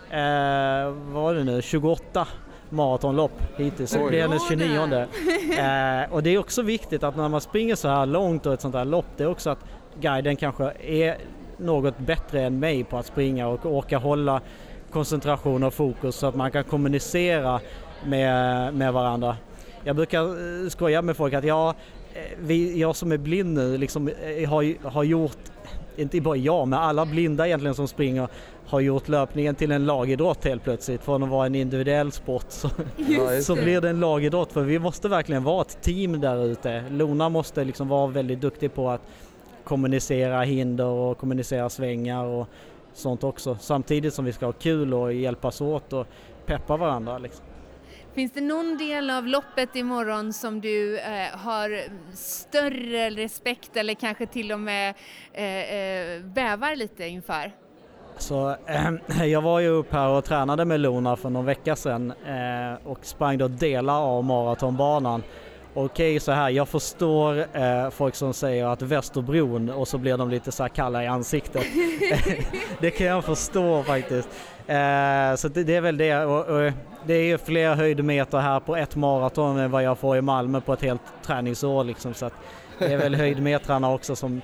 [0.10, 0.20] eh,
[1.14, 2.28] vad var det nu, 28
[2.70, 3.92] maratonlopp hittills.
[3.92, 4.68] Det blir hennes 29
[5.58, 8.62] eh, Och det är också viktigt att när man springer så här långt och ett
[8.62, 9.66] sånt här lopp, det är också att
[10.00, 11.18] guiden kanske är
[11.58, 14.42] något bättre än mig på att springa och orka hålla
[14.92, 17.60] koncentration och fokus så att man kan kommunicera
[18.06, 19.38] med, med varandra.
[19.84, 21.70] Jag brukar eh, skoja med folk att jag,
[22.14, 25.38] eh, vi, jag som är blind nu liksom, eh, har, har gjort,
[25.96, 28.28] inte bara jag, men alla blinda egentligen som springer
[28.68, 31.02] har gjort löpningen till en lagidrott helt plötsligt.
[31.02, 32.70] Från att vara en individuell sport så,
[33.42, 36.84] så blir det en lagidrott för vi måste verkligen vara ett team där ute.
[36.90, 39.02] Lona måste liksom vara väldigt duktig på att
[39.66, 42.48] kommunicera hinder och kommunicera svängar och
[42.94, 43.58] sånt också.
[43.60, 46.08] Samtidigt som vi ska ha kul och hjälpas åt och
[46.46, 47.18] peppa varandra.
[47.18, 47.46] Liksom.
[48.14, 51.82] Finns det någon del av loppet imorgon som du eh, har
[52.16, 54.96] större respekt eller kanske till och med
[55.34, 57.52] eh, eh, bävar lite inför?
[58.18, 62.14] Så, äh, jag var ju upp här och tränade med Lona för någon vecka sedan
[62.26, 65.24] äh, och sprang då delar av maratonbanan.
[65.78, 70.30] Okej så här, jag förstår äh, folk som säger att Västerbron och så blir de
[70.30, 71.64] lite så här kalla i ansiktet.
[72.80, 74.30] det kan jag förstå faktiskt.
[75.38, 76.26] så det, det, är väl det.
[76.26, 76.72] Och, och,
[77.06, 80.62] det är ju fler höjdmeter här på ett maraton än vad jag får i Malmö
[80.62, 82.14] på ett helt träningsår liksom.
[82.14, 82.30] Så
[82.80, 84.42] det är väl höjdmetrarna också som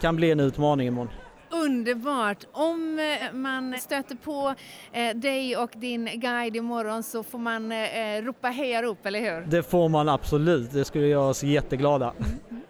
[0.00, 1.10] kan bli en utmaning imorgon.
[1.64, 2.44] Underbart!
[2.52, 4.54] Om eh, man stöter på
[4.92, 9.46] eh, dig och din guide imorgon så får man eh, ropa hejarop, eller hur?
[9.46, 12.12] Det får man absolut, det skulle göra oss jätteglada.
[12.18, 12.60] Mm.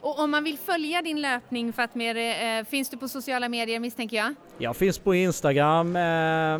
[0.00, 4.34] Och om man vill följa din löpning Fatmir, finns du på sociala medier misstänker jag?
[4.58, 6.54] Jag finns på Instagram eh,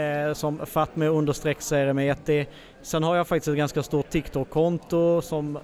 [0.00, 2.46] eh, som Fatmir understreck Seremeti.
[2.82, 5.58] Sen har jag faktiskt ett ganska stort TikTok-konto som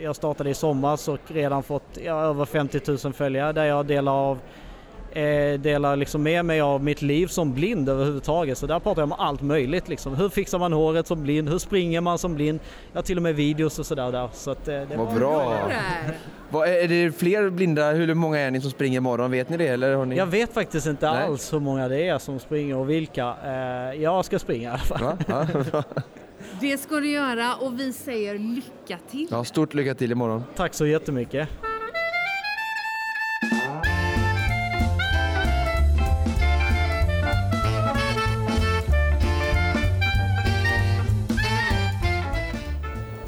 [0.00, 4.12] jag startade i somras och redan fått ja, över 50 000 följare där jag delar
[4.12, 4.38] av
[5.16, 8.58] eh, delar liksom med mig av mitt liv som blind överhuvudtaget.
[8.58, 9.88] Så där pratar jag om allt möjligt.
[9.88, 10.14] Liksom.
[10.14, 11.48] Hur fixar man håret som blind?
[11.48, 12.60] Hur springer man som blind?
[12.92, 14.28] Jag har till och med videos och sådär där.
[14.32, 15.70] Så att, eh, det Vad bra!
[16.50, 17.92] Vad, är det fler blinda?
[17.92, 19.30] Hur många är ni som springer imorgon?
[19.30, 19.68] Vet ni det?
[19.68, 20.16] Eller har ni...
[20.16, 21.24] Jag vet faktiskt inte Nej.
[21.24, 23.34] alls hur många det är som springer och vilka.
[23.44, 25.16] Eh, jag ska springa i alla fall.
[25.28, 25.82] Ja, ja,
[26.60, 29.28] det ska du göra och vi säger lycka till!
[29.30, 30.44] Ja, stort lycka till imorgon!
[30.56, 31.48] Tack så jättemycket!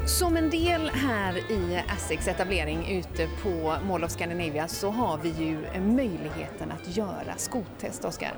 [0.09, 5.29] Som en del här i ASSIQs etablering ute på Mall of Scandinavia så har vi
[5.29, 8.33] ju möjligheten att göra skotest, Oskar.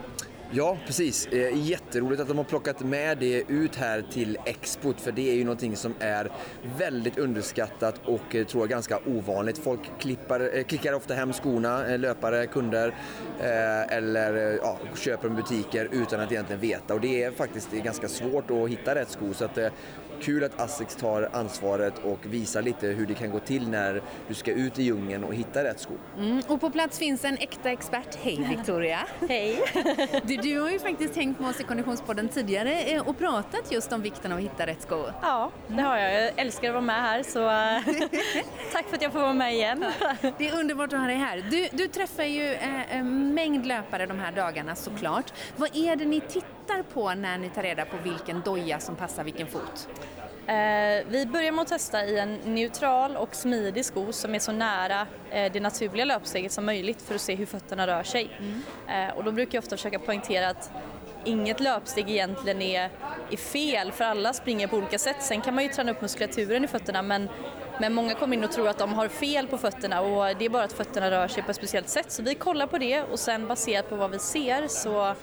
[0.54, 1.28] Ja, precis.
[1.28, 5.36] Eh, jätteroligt att de har plockat med det ut här till Expot för det är
[5.36, 6.32] ju någonting som är
[6.78, 9.58] väldigt underskattat och eh, tror jag ganska ovanligt.
[9.58, 12.96] Folk klippar, eh, klickar ofta hem skorna, löpare, kunder
[13.90, 18.08] eller ja, köper dem i butiker utan att egentligen veta och det är faktiskt ganska
[18.08, 19.58] svårt att hitta rätt sko så att
[20.22, 24.34] kul att Asics tar ansvaret och visar lite hur det kan gå till när du
[24.34, 25.94] ska ut i djungeln och hitta rätt sko.
[26.18, 28.16] Mm, och på plats finns en äkta expert.
[28.22, 29.00] Hej Victoria!
[29.30, 29.62] Hej!
[30.24, 33.94] Du, du, har ju faktiskt hängt med oss i Konditionspodden tidigare eh, och pratat just
[33.94, 35.04] om vikten av att hitta rätt sko.
[35.22, 36.24] Ja, det har jag.
[36.24, 39.54] Jag älskar att vara med här så eh, tack för att jag får vara med
[39.54, 39.86] igen.
[40.38, 41.46] Det är underbart att ha dig här.
[41.52, 45.34] Du, du träffar ju eh, en mängd löpare de här dagarna såklart.
[45.58, 49.24] Vad är det ni tittar på när ni tar reda på vilken doja som passar
[49.24, 49.88] vilken fot?
[50.47, 54.51] Eh, vi börjar med att testa i en neutral och smidig sko som är så
[54.51, 58.30] nära eh, det naturliga löpsteget som möjligt för att se hur fötterna rör sig.
[58.39, 59.10] Mm.
[59.10, 60.71] Eh, och då brukar jag ofta försöka poängtera att
[61.23, 62.89] inget löpsteg egentligen är,
[63.32, 65.15] är fel för alla springer på olika sätt.
[65.19, 67.30] Sen kan man ju träna upp muskulaturen i fötterna men,
[67.80, 70.49] men många kommer in och tror att de har fel på fötterna och det är
[70.49, 72.12] bara att fötterna rör sig på ett speciellt sätt.
[72.12, 75.15] Så vi kollar på det och sen baserat på vad vi ser så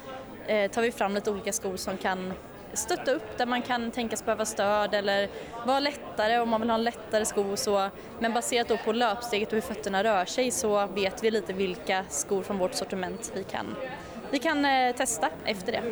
[0.72, 2.33] tar vi fram lite olika skor som kan
[2.79, 5.29] stötta upp där man kan tänkas behöva stöd eller
[5.67, 7.57] vara lättare om man vill ha en lättare sko.
[7.57, 11.53] Så, men baserat då på löpsteget och hur fötterna rör sig så vet vi lite
[11.53, 13.77] vilka skor från vårt sortiment vi kan
[14.31, 15.83] vi kan eh, testa efter det.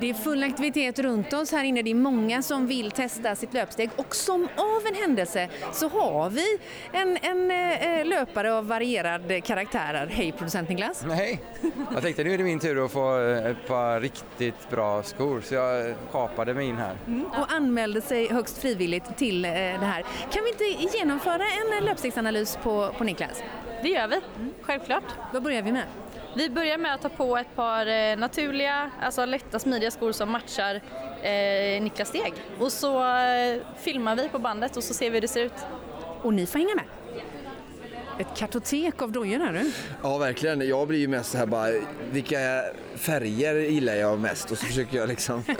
[0.00, 1.82] Det är full aktivitet runt oss här inne.
[1.82, 6.30] Det är många som vill testa sitt löpsteg och som av en händelse så har
[6.30, 6.58] vi
[6.92, 10.08] en, en eh, löpare av varierad karaktär.
[10.10, 11.04] Hej producent Niklas!
[11.04, 11.40] Hej!
[11.92, 15.40] Jag tänkte nu är det min tur att få eh, ett par riktigt bra skor
[15.40, 16.96] så jag kapade mig in här.
[17.06, 20.04] Mm, och anmälde sig högst frivilligt till det här.
[20.30, 23.42] Kan vi inte genomföra en löpstegsanalys på, på Niklas?
[23.82, 24.20] Det gör vi,
[24.62, 25.04] självklart.
[25.32, 25.84] Vad börjar vi med?
[26.36, 30.30] Vi börjar med att ta på ett par eh, naturliga, alltså lätta smidiga skor som
[30.30, 30.74] matchar
[31.22, 32.32] eh, Niklas steg.
[32.58, 35.66] Och så eh, filmar vi på bandet och så ser vi hur det ser ut.
[36.22, 36.84] Och ni får hänga med.
[38.18, 39.72] Ett kartotek av dojor här du.
[40.02, 40.68] Ja verkligen.
[40.68, 41.68] Jag blir ju mest så här bara,
[42.10, 42.38] vilka
[42.94, 45.44] färger gillar jag mest och så försöker jag liksom.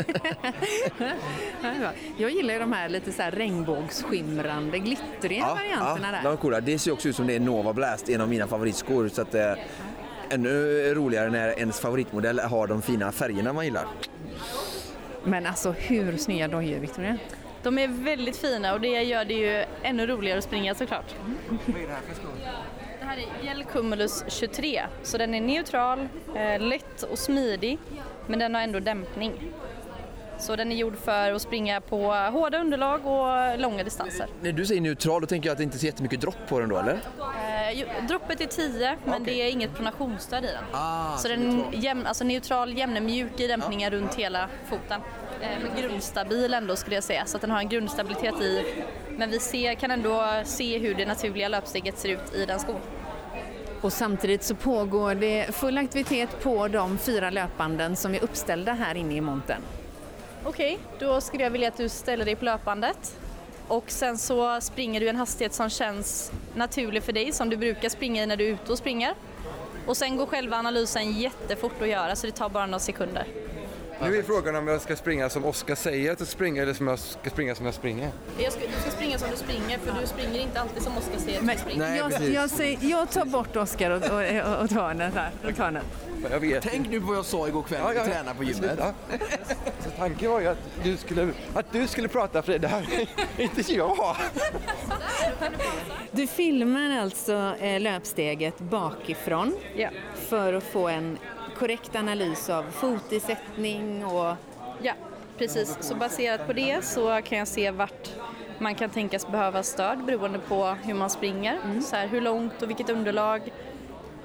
[2.17, 6.23] jag gillar ju de här lite så här regnbågsskimrande, glittriga ja, varianterna ja, där.
[6.23, 6.61] De är coola.
[6.61, 9.09] Det ser också ut som det är Nova Blast, en av mina favoritskor.
[9.09, 9.35] Så att,
[10.33, 13.87] ännu roligare när ens favoritmodell har de fina färgerna man gillar.
[15.25, 17.19] Men alltså hur snygga dojor Victoria?
[17.63, 21.15] De är väldigt fina och det gör det ju ännu roligare att springa såklart.
[21.67, 22.31] Vad är det här för skor?
[23.01, 27.79] Det här är Gel Cumulus 23, så den är neutral, eh, lätt och smidig,
[28.27, 29.33] men den har ändå dämpning.
[30.43, 34.27] Så den är gjord för att springa på hårda underlag och långa distanser.
[34.41, 36.61] När du säger neutral då tänker jag att det inte är så jättemycket dropp på
[36.61, 36.93] den då eller?
[36.93, 39.35] Eh, droppet är 10 men Okej.
[39.35, 40.65] det är inget pronationsstöd i den.
[40.73, 45.01] Ah, så den är jämn, alltså neutral, jämn, mjuk i dämpningar runt hela foten.
[45.41, 48.65] Eh, men grundstabil ändå skulle jag säga, så att den har en grundstabilitet i.
[49.17, 52.81] Men vi ser, kan ändå se hur det naturliga löpsteget ser ut i den skon.
[53.81, 58.95] Och samtidigt så pågår det full aktivitet på de fyra löpbanden som är uppställda här
[58.95, 59.63] inne i montern.
[60.45, 63.19] Okej, då skulle jag vilja att du ställer dig på löpbandet.
[63.69, 67.89] Och sen så springer du en hastighet som känns naturlig för dig, som du brukar
[67.89, 69.15] springa i när du är ute och springer.
[69.87, 73.27] Och sen går själva analysen jättefort att göra, så det tar bara några sekunder.
[74.03, 76.75] Nu är frågan om jag ska springa som Oskar säger att jag ska springa eller
[76.75, 78.11] som jag ska springa som jag springer.
[78.39, 81.19] Jag ska, du ska springa som du springer, för du springer inte alltid som Oskar
[81.19, 81.79] säger att du springer.
[81.79, 85.31] Nej, jag, jag, säger, jag tar bort Oskar och, och, och, och Törnen här.
[85.45, 85.57] Och
[86.31, 86.63] Jag vet.
[86.71, 88.79] Tänk nu på vad jag sa igår kväll när vi tränade på gymmet.
[88.79, 88.93] Ja.
[89.85, 92.87] Så tanken var ju att du skulle, att du skulle prata för det här,
[93.39, 94.17] inte jag.
[96.11, 99.89] Du filmar alltså eh, löpsteget bakifrån Ja.
[100.15, 101.19] för att få en
[101.59, 104.35] korrekt analys av fotisättning och
[104.83, 104.93] ja,
[105.39, 105.77] precis.
[105.81, 108.09] Så baserat på det så kan jag se vart
[108.59, 111.81] man kan tänkas behöva stöd beroende på hur man springer.
[111.81, 113.53] Så här, hur långt och vilket underlag.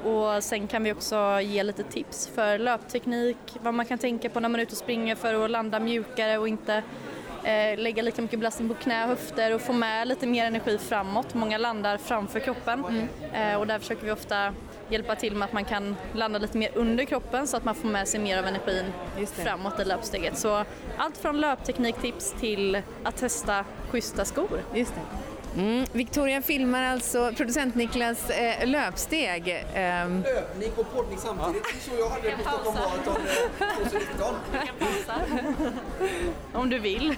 [0.08, 4.40] Och sen kan vi också ge lite tips för löpteknik, vad man kan tänka på
[4.40, 6.84] när man är ute och springer för att landa mjukare och inte
[7.44, 10.78] eh, lägga lika mycket belastning på knä och höfter och få med lite mer energi
[10.78, 11.34] framåt.
[11.34, 14.54] Många landar framför kroppen eh, och där försöker vi ofta
[14.90, 17.88] hjälpa till med att man kan landa lite mer under kroppen så att man får
[17.88, 18.86] med sig mer av energin
[19.34, 20.38] framåt i löpsteget.
[20.38, 20.64] Så
[20.98, 24.62] allt från löptekniktips till att testa schyssta skor.
[24.74, 25.27] Just det.
[25.58, 25.86] Mm.
[25.92, 29.66] Victoria filmar alltså producent Niklas eh, löpsteg.
[29.74, 33.22] Ehm, Löpning och poddning samtidigt, det så jag hade på Stockholm Marathon
[33.84, 34.36] 2019.
[36.54, 37.16] Om du vill.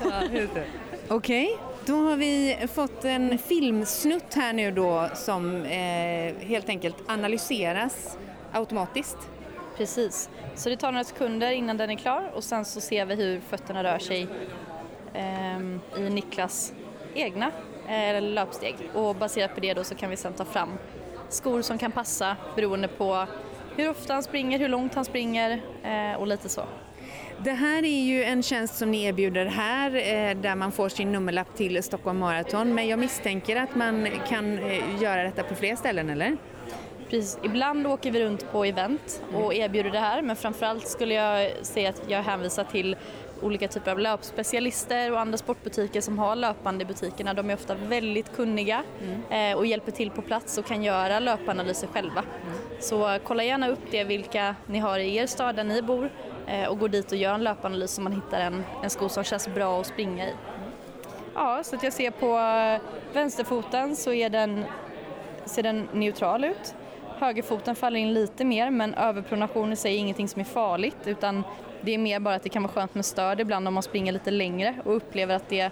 [1.07, 8.17] Okej, då har vi fått en filmsnutt här nu då som eh, helt enkelt analyseras
[8.51, 9.17] automatiskt.
[9.77, 10.29] Precis.
[10.55, 13.39] Så det tar några sekunder innan den är klar och sen så ser vi hur
[13.49, 14.27] fötterna rör sig
[15.13, 16.73] ehm, i Niklas
[17.13, 17.51] egna
[17.89, 18.75] eh, löpsteg.
[18.93, 20.69] Och baserat på det då så kan vi sen ta fram
[21.29, 23.25] skor som kan passa beroende på
[23.75, 26.61] hur ofta han springer, hur långt han springer eh, och lite så.
[27.43, 31.11] Det här är ju en tjänst som ni erbjuder här eh, där man får sin
[31.11, 35.75] nummerlapp till Stockholm Marathon men jag misstänker att man kan eh, göra detta på fler
[35.75, 36.37] ställen eller?
[37.09, 37.39] Precis.
[37.43, 41.89] Ibland åker vi runt på event och erbjuder det här men framförallt skulle jag säga
[41.89, 42.95] att jag hänvisar till
[43.41, 47.33] olika typer av löpspecialister och andra sportbutiker som har löpande i butikerna.
[47.33, 48.83] De är ofta väldigt kunniga
[49.29, 52.23] eh, och hjälper till på plats och kan göra löpanalyser själva.
[52.79, 56.09] Så kolla gärna upp det vilka ni har i er stad där ni bor
[56.47, 59.23] eh, och gå dit och gör en löpanalys så man hittar en, en sko som
[59.23, 60.33] känns bra att springa i.
[61.35, 64.65] Ja, så att jag ser på eh, vänsterfoten så är den,
[65.45, 66.75] ser den neutral ut.
[67.19, 71.43] Högerfoten faller in lite mer men överpronation i sig är ingenting som är farligt utan
[71.81, 74.11] det är mer bara att det kan vara skönt med stöd ibland om man springer
[74.11, 75.71] lite längre och upplever att det,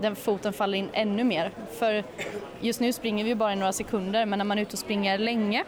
[0.00, 1.50] den foten faller in ännu mer.
[1.78, 2.04] För
[2.60, 4.78] just nu springer vi ju bara i några sekunder men när man är ute och
[4.78, 5.64] springer länge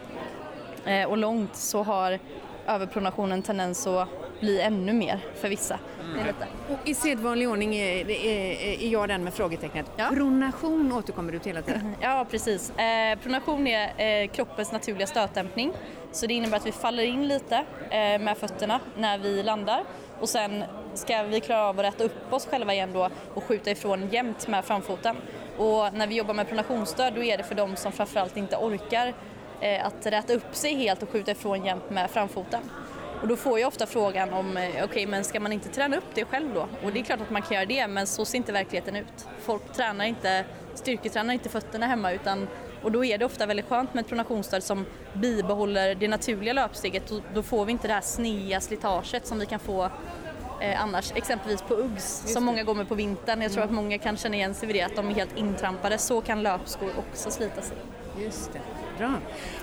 [0.85, 2.19] eh, och långt så har
[2.67, 4.07] överpronationen tendens att
[4.43, 5.79] bli ännu mer för vissa.
[6.69, 9.85] Och I sedvanlig ordning är, är, är jag den med frågetecknet.
[9.97, 10.09] Ja.
[10.13, 11.95] Pronation återkommer du till hela tiden.
[12.01, 12.69] Ja, precis.
[12.69, 15.73] Eh, pronation är eh, kroppens naturliga stötdämpning.
[16.11, 17.55] Så det innebär att vi faller in lite
[17.89, 19.83] eh, med fötterna när vi landar
[20.19, 23.71] och sen ska vi klara av att rätta upp oss själva igen då och skjuta
[23.71, 25.15] ifrån jämnt med framfoten.
[25.57, 29.13] Och när vi jobbar med pronationsstöd då är det för de som framförallt inte orkar
[29.61, 32.61] eh, att räta upp sig helt och skjuta ifrån jämnt med framfoten.
[33.23, 36.15] Och då får jag ofta frågan om, eh, okej men ska man inte träna upp
[36.15, 36.67] det själv då?
[36.83, 39.27] Och det är klart att man kan göra det men så ser inte verkligheten ut.
[39.41, 42.47] Folk tränar inte, styrketränar inte fötterna hemma utan
[42.81, 47.11] och då är det ofta väldigt skönt med ett pronationsstöd som bibehåller det naturliga löpsteget
[47.11, 49.89] och då får vi inte det här snea slitaget som vi kan få
[50.61, 53.41] eh, annars, exempelvis på Uggs som många går med på vintern.
[53.41, 55.97] Jag tror att många kan känna igen sig vid det, att de är helt intrampade.
[55.97, 57.77] Så kan löpskor också slita sig.
[58.23, 58.61] Just det.
[58.97, 59.13] Bra.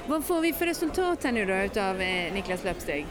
[0.06, 3.06] Vad får vi för resultat här nu då utav eh, Niklas löpsteg?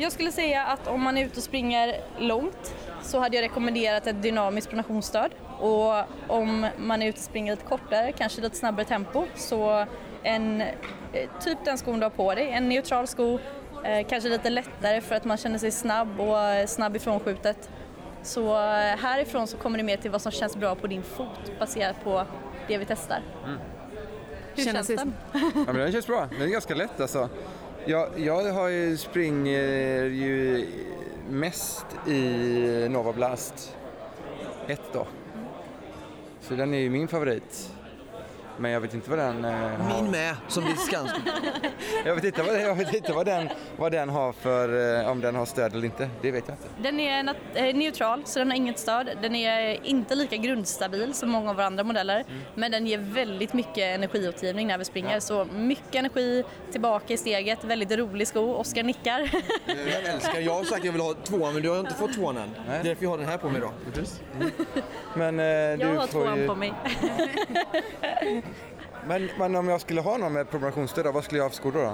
[0.00, 4.06] Jag skulle säga att om man är ute och springer långt så hade jag rekommenderat
[4.06, 5.30] ett dynamiskt pronationsstöd.
[5.58, 5.94] Och
[6.28, 9.86] om man är ute och springer lite kortare, kanske lite snabbare tempo, så
[10.22, 10.66] en, eh,
[11.40, 13.38] typ den skon du har på dig, en neutral sko,
[13.84, 17.70] eh, kanske lite lättare för att man känner sig snabb och eh, snabb ifrån skjutet.
[18.22, 21.52] Så eh, härifrån så kommer det mer till vad som känns bra på din fot
[21.58, 22.24] baserat på
[22.68, 23.22] det vi testar.
[24.54, 25.14] Hur Känns känns det- den?
[25.32, 26.28] Ja, men den känns bra.
[26.30, 27.28] Den är ganska lätt alltså.
[27.84, 30.66] Jag, jag har ju springer ju
[31.30, 33.76] mest i Nova Blast
[34.66, 35.06] 1 då.
[36.40, 37.72] Så den är ju min favorit.
[38.60, 40.02] Men jag vet inte vad den eh, har.
[40.02, 41.14] Min med, som blir skansk.
[42.04, 45.20] Jag vet inte, vad, jag vet inte vad, den, vad den har för, eh, om
[45.20, 46.10] den har stöd eller inte.
[46.22, 46.68] Det vet jag inte.
[46.82, 49.10] Den är nat- eh, neutral så den har inget stöd.
[49.22, 52.24] Den är inte lika grundstabil som många av våra andra modeller.
[52.54, 55.20] Men den ger väldigt mycket energiåtgivning när vi springer.
[55.20, 57.64] Så mycket energi tillbaka i steget.
[57.64, 58.54] Väldigt rolig sko.
[58.54, 59.30] Oskar nickar.
[59.66, 62.14] Jag älskar, jag har sagt att jag vill ha tvåan men du har inte fått
[62.14, 62.50] tvåan än.
[62.66, 63.72] Det är därför jag har den här på mig då.
[65.14, 66.72] Men, eh, Jag har får tvåan ju, på mig.
[69.06, 71.56] Men, men om jag skulle ha någon med programationsstöd, då, vad skulle jag ha för
[71.56, 71.78] skor då?
[71.78, 71.86] då?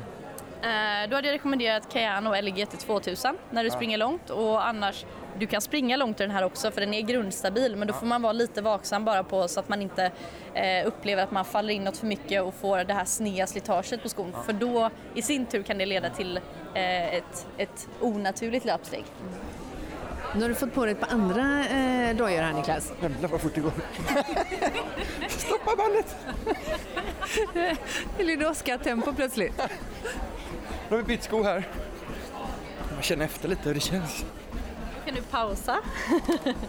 [0.69, 5.05] Eh, Då hade jag rekommenderat Cayano eller GT 2000 när du springer långt och annars
[5.39, 8.07] du kan springa långt i den här också för den är grundstabil men då får
[8.07, 10.11] man vara lite vaksam bara på så att man inte
[10.55, 14.09] eh, upplever att man faller inåt för mycket och får det här sneda slitaget på
[14.09, 16.37] skon för då i sin tur kan det leda till
[16.75, 19.05] eh, ett, ett onaturligt löpsteg.
[20.37, 22.93] Nu har du fått på dig ett par andra eh, dojor här Niklas.
[23.03, 23.73] Jävlar vad fort det går.
[25.29, 26.17] Stoppa bandet!
[28.19, 29.57] Det blir Oskar-tempo plötsligt.
[30.89, 31.69] Nu har vi bytt sko här.
[32.95, 34.25] Jag känner efter lite hur det känns.
[35.07, 35.77] Kan du pausa?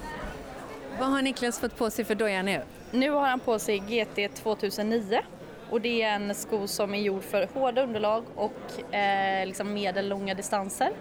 [0.99, 2.61] Vad har Niklas fått på sig för doja nu?
[2.91, 5.22] Nu har han på sig GT 2009
[5.70, 10.34] och det är en sko som är gjord för hårda underlag och eh, liksom medellånga
[10.34, 10.91] distanser.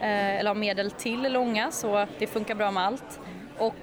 [0.00, 3.20] Eh, eller medel till långa så det funkar bra med allt.
[3.58, 3.74] Och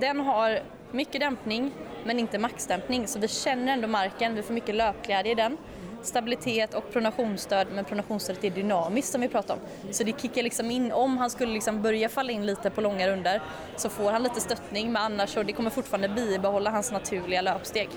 [0.00, 0.60] den har
[0.92, 1.72] mycket dämpning
[2.04, 5.56] men inte maxdämpning så vi känner ändå marken, vi får mycket löpglädje i den.
[6.02, 9.92] Stabilitet och pronationsstöd men pronationsstödet är dynamiskt som vi pratade om.
[9.92, 13.08] Så det kickar liksom in, om han skulle liksom börja falla in lite på långa
[13.08, 13.42] runder
[13.76, 17.88] så får han lite stöttning men annars så det kommer fortfarande bibehålla hans naturliga löpsteg.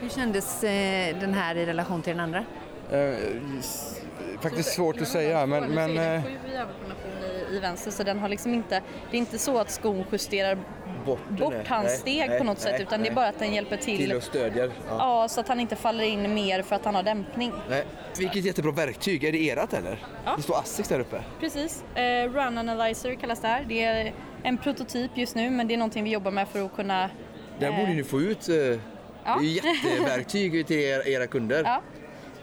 [0.00, 2.44] Hur kändes eh, den här i relation till den andra?
[2.90, 3.14] Eh,
[4.40, 6.30] faktiskt svårt att säga men, men eh, Sju
[7.56, 10.58] i vänster så den har liksom inte, det är inte så att skon justerar
[11.06, 11.64] Bort, bort nej.
[11.68, 13.76] hans Nej, steg nej, på något sätt nej, utan det är bara att den hjälper
[13.76, 14.70] till, Till och stödjer.
[14.88, 14.96] Ja.
[15.22, 17.52] ja, så att han inte faller in mer för att han har dämpning.
[17.70, 17.84] Nej.
[18.18, 19.24] Vilket jättebra verktyg.
[19.24, 19.98] Är det erat eller?
[20.24, 20.34] Ja.
[20.36, 21.22] Det står Asics där uppe.
[21.40, 21.84] Precis.
[21.94, 23.64] Eh, Run Analyzer kallas det här.
[23.68, 24.12] Det är
[24.42, 27.10] en prototyp just nu men det är någonting vi jobbar med för att kunna
[27.60, 27.76] Eh.
[27.76, 28.48] borde ni få ut...
[28.48, 28.80] Eh, Det
[29.24, 31.62] är ju jätteverktyg till er, era kunder.
[31.64, 31.80] Ja.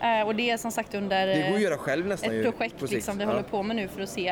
[0.01, 2.39] Eh, och det är som sagt under Det går eh, att göra själv nästan ju,
[2.39, 2.91] ett projekt sikt.
[2.91, 3.29] liksom, vi Ja.
[3.29, 4.27] håller på med nu för att se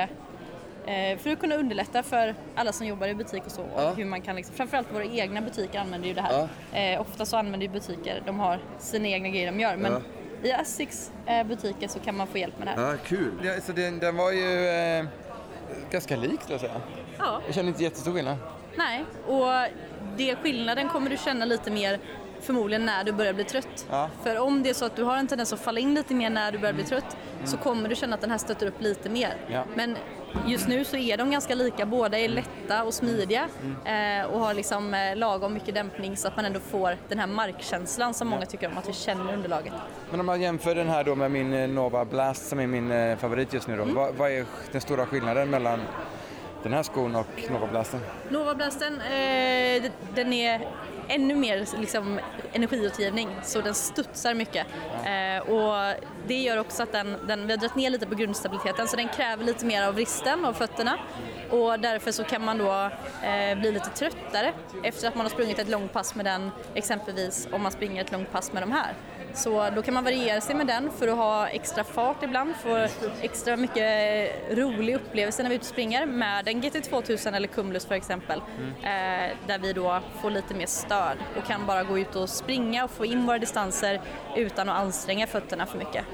[0.86, 3.62] eh, för att kunna underlätta för alla som jobbar i butik och så.
[3.62, 3.90] Och Ja.
[3.94, 6.48] hur man kan liksom, framförallt våra egna butiker använder ju det här.
[6.94, 9.76] Eh, ofta så använder ju butiker, de har sina egna grejer de gör.
[9.76, 9.92] Men
[10.44, 10.50] Ja.
[10.50, 12.92] i Asics eh, butiker så kan man få hjälp med det här.
[12.92, 13.32] Ja, kul.
[13.44, 15.06] ja, så den, den var ju eh,
[15.92, 16.82] ganska lik skulle jag säga.
[17.18, 17.42] Ja.
[17.46, 18.38] Jag känner inte jättestor skillnad.
[18.76, 19.46] Nej, och
[20.18, 22.00] det skillnaden kommer du känna lite mer
[22.42, 23.86] förmodligen när du börjar bli trött.
[23.90, 24.10] Ja.
[24.24, 26.30] För om det är så att du har en tendens att falla in lite mer
[26.30, 29.10] när du börjar bli trött så kommer du känna att den här stöter upp lite
[29.10, 29.36] mer.
[29.48, 29.64] Ja.
[29.76, 29.98] Men
[30.48, 33.48] just nu så är de ganska lika, båda är lätta och smidiga
[33.86, 37.28] eh, och har liksom eh, lagom mycket dämpning så att man ändå får den här
[37.28, 39.74] markkänslan som många tycker om, att vi känner underlaget.
[40.12, 43.18] Men om man jämför den här då med min eh, Nova Blast som är min
[43.18, 43.84] favorit just nu då.
[43.84, 45.80] Vad, vad är den stora skillnaden mellan
[46.64, 48.00] den här skon och Nova Blasten?
[48.30, 49.84] Nova Blasten, eh,
[50.16, 50.68] den är
[51.12, 52.20] ännu mer liksom,
[52.54, 54.68] energiutgivning så den studsar mycket.
[55.06, 55.96] Eh, och
[56.28, 59.08] det gör också att den, den, vi har dragit ner lite på grundstabiliteten så den
[59.08, 60.98] kräver lite mer av vristen av fötterna
[61.50, 62.90] och därför så kan man då
[63.24, 64.54] eh, bli lite tröttare
[64.84, 68.12] efter att man har sprungit ett långt pass med den exempelvis om man springer ett
[68.12, 68.94] långt pass med de här.
[69.34, 72.88] Så då kan man variera sig med den för att ha extra fart ibland, få
[73.22, 77.86] extra mycket rolig upplevelse när vi är ute och springer med en GT2000 eller Cumulus
[77.86, 78.40] för exempel.
[78.84, 82.84] Eh, där vi då får lite mer stöd och kan bara gå ut och springa
[82.84, 84.02] och få in våra distanser
[84.36, 86.06] utan att anstränga fötterna för mycket.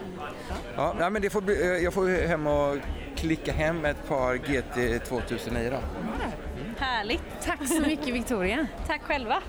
[0.76, 2.78] Ja, nej, men det får bli, eh, jag får hem och
[3.16, 5.78] klicka hem ett par GT 2009 då.
[6.80, 7.24] Härligt!
[7.46, 8.68] Tack så mycket Victoria.
[8.88, 9.42] Tack själva!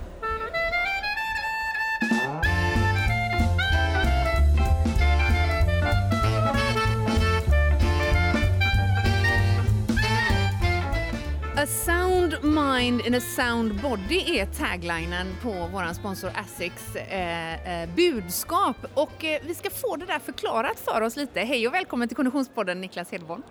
[11.68, 18.76] Sound mind in a sound body är taglinen på vår sponsor Asics eh, eh, budskap.
[18.94, 21.40] Och eh, vi ska få det där förklarat för oss lite.
[21.40, 23.42] Hej och välkommen till Konditionspodden Niklas Hedborn.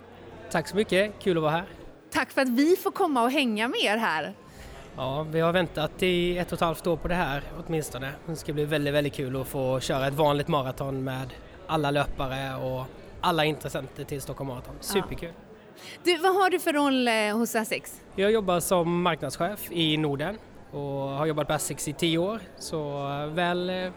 [0.51, 1.65] Tack så mycket, kul att vara här.
[2.11, 4.33] Tack för att vi får komma och hänga med er här.
[4.95, 8.11] Ja, vi har väntat i ett och ett halvt år på det här åtminstone.
[8.25, 11.33] Det ska bli väldigt, väldigt kul att få köra ett vanligt maraton med
[11.67, 12.85] alla löpare och
[13.21, 14.75] alla intressenter till Stockholm Marathon.
[14.79, 15.31] Superkul!
[15.35, 15.46] Ja.
[16.03, 18.01] Du, vad har du för roll eh, hos Essex?
[18.15, 20.37] Jag jobbar som marknadschef i Norden
[20.71, 22.39] och har jobbat på Essex i tio år.
[22.57, 23.91] Så eh, väl eh,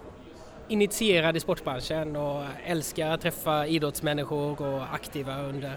[0.68, 5.76] initierad i sportbranschen och älskar att träffa idrottsmänniskor och aktiva under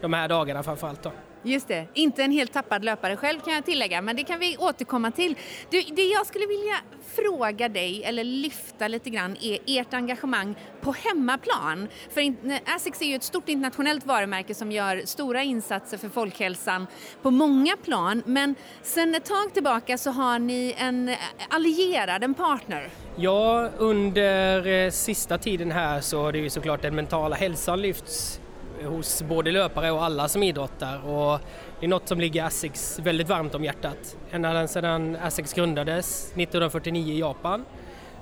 [0.00, 1.02] de här dagarna framförallt.
[1.02, 1.12] Då.
[1.42, 4.56] Just det, inte en helt tappad löpare själv kan jag tillägga, men det kan vi
[4.56, 5.36] återkomma till.
[5.70, 6.74] Du, det jag skulle vilja
[7.14, 11.88] fråga dig, eller lyfta lite grann, är ert engagemang på hemmaplan.
[12.10, 12.34] För
[12.76, 16.86] Asics är ju ett stort internationellt varumärke som gör stora insatser för folkhälsan
[17.22, 21.14] på många plan, men sen ett tag tillbaka så har ni en
[21.48, 22.88] allierad, en partner.
[23.16, 28.40] Ja, under eh, sista tiden här så har det ju såklart den mentala hälsan lyfts
[28.84, 31.40] hos både löpare och alla som idrottar och
[31.80, 34.16] det är något som ligger Asics väldigt varmt om hjärtat.
[34.30, 37.64] Ända sedan Asics grundades 1949 i Japan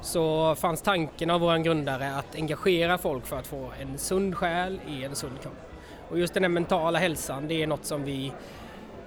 [0.01, 4.81] så fanns tanken av vår grundare att engagera folk för att få en sund själ
[4.89, 5.73] i en sund kropp.
[6.09, 8.33] Och just den här mentala hälsan, det är något som vi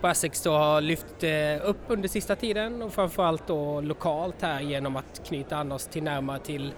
[0.01, 4.61] på Asics då har lyft eh, upp under sista tiden och framförallt då lokalt här
[4.61, 6.73] genom att knyta an oss till närmare till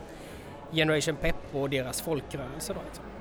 [0.71, 2.73] Generation Pep och deras folkrörelse.
[2.73, 2.79] Då.
[2.85, 3.12] Liksom.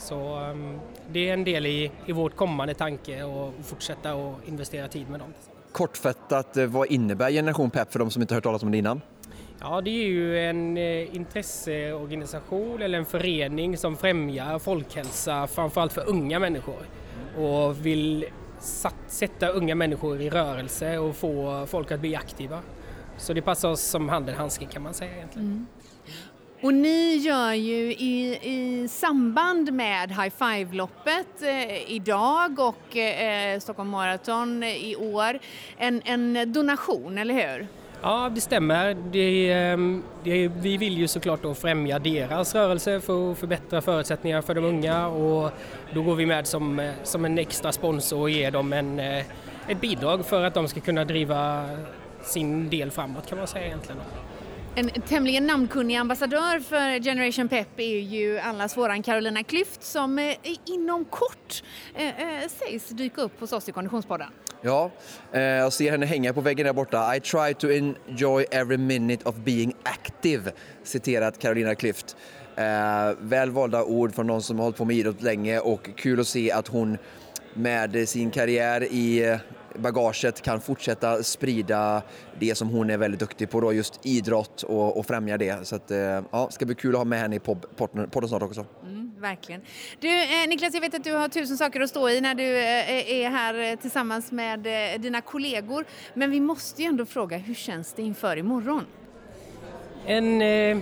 [0.00, 0.80] Så um,
[1.12, 5.20] det är en del i, i vårt kommande tanke att fortsätta att investera tid med
[5.20, 5.34] dem.
[5.72, 9.00] Kortfattat, eh, vad innebär Generation PEP för de som inte hört talas om det innan?
[9.60, 16.08] Ja, det är ju en eh, intresseorganisation eller en förening som främjar folkhälsa framförallt för
[16.08, 16.82] unga människor
[17.38, 18.24] och vill
[19.06, 22.58] sätta unga människor i rörelse och få folk att bli aktiva.
[23.16, 25.48] Så det passar oss som handen handske kan man säga egentligen.
[25.48, 25.66] Mm.
[26.62, 33.88] Och ni gör ju i, i samband med High Five-loppet eh, idag och eh, Stockholm
[33.90, 35.38] Marathon eh, i år
[35.78, 37.66] en, en donation, eller hur?
[38.02, 38.96] Ja, det stämmer.
[39.12, 44.42] Det, ehm, det, vi vill ju såklart då främja deras rörelse för att förbättra förutsättningar
[44.42, 45.50] för de unga och
[45.94, 49.24] då går vi med som, eh, som en extra sponsor och ger dem en, eh,
[49.68, 51.68] ett bidrag för att de ska kunna driva
[52.22, 54.00] sin del framåt kan man säga egentligen.
[54.74, 60.34] En tämligen namnkunnig ambassadör för Generation Pep är ju allas våran Carolina Klüft som eh,
[60.66, 61.62] inom kort
[61.94, 64.28] eh, eh, sägs dyka upp hos oss i Konditionspodden.
[64.62, 64.90] Ja,
[65.32, 67.16] eh, jag ser henne hänga på väggen där borta.
[67.16, 70.52] I try to enjoy every minute of being active,
[70.84, 72.16] citerat Carolina Klüft.
[72.56, 76.20] Eh, väl valda ord från någon som har hållit på med idrott länge och kul
[76.20, 76.98] att se att hon
[77.54, 79.36] med sin karriär i eh,
[79.74, 82.02] bagaget kan fortsätta sprida
[82.38, 85.66] det som hon är väldigt duktig på, då, just idrott och, och främja det.
[85.66, 88.42] Så att, eh, ja, det ska bli kul att ha med henne i podden snart
[88.42, 88.66] också.
[88.82, 89.60] Mm, verkligen.
[90.00, 92.58] Du, eh, Niklas, jag vet att du har tusen saker att stå i när du
[92.58, 95.84] eh, är här tillsammans med eh, dina kollegor.
[96.14, 98.86] Men vi måste ju ändå fråga, hur känns det inför imorgon?
[100.06, 100.78] En eh,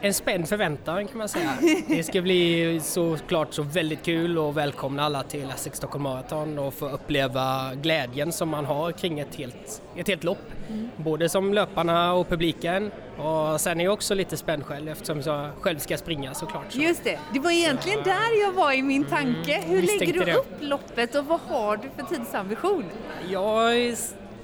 [0.00, 1.50] en spänd förväntan kan man säga.
[1.88, 6.74] Det ska bli såklart så väldigt kul och välkomna alla till Essex Stockholm Marathon och
[6.74, 10.38] få uppleva glädjen som man har kring ett helt, ett helt lopp.
[10.68, 10.88] Mm.
[10.96, 15.50] Både som löparna och publiken och sen är jag också lite spänd själv eftersom jag
[15.60, 16.72] själv ska springa såklart.
[16.72, 16.78] Så.
[16.78, 18.04] Just det, det var egentligen så.
[18.04, 19.54] där jag var i min tanke.
[19.54, 20.34] Mm, Hur lägger du det.
[20.34, 22.84] upp loppet och vad har du för tidsambition?
[23.30, 23.72] Jag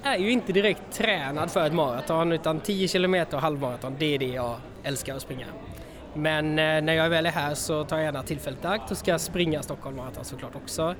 [0.03, 4.19] är ju inte direkt tränad för ett maraton utan 10 km och halvmaraton, det är
[4.19, 5.45] det jag älskar att springa.
[6.13, 8.97] Men eh, när jag väl är här så tar jag gärna tillfället i akt och
[8.97, 10.95] ska springa Stockholm Marathon såklart också.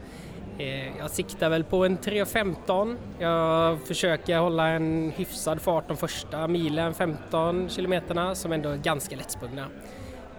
[0.58, 2.98] Eh, jag siktar väl på en 3.15.
[3.20, 9.16] Jag försöker hålla en hyfsad fart de första milen, 15 kilometerna, som ändå är ganska
[9.16, 9.68] lättsprungna.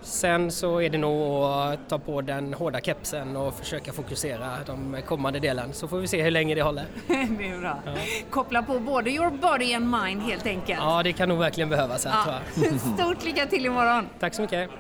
[0.07, 4.97] Sen så är det nog att ta på den hårda kepsen och försöka fokusera de
[5.07, 6.87] kommande delen så får vi se hur länge det håller.
[7.07, 7.15] det
[7.49, 7.79] är bra.
[7.87, 7.93] Ja.
[8.31, 10.81] Koppla på både your body and mind helt enkelt.
[10.83, 12.41] Ja, det kan nog verkligen behövas här ja.
[12.57, 12.81] tror jag.
[12.99, 14.09] Stort lycka till imorgon!
[14.21, 14.71] Tack så mycket!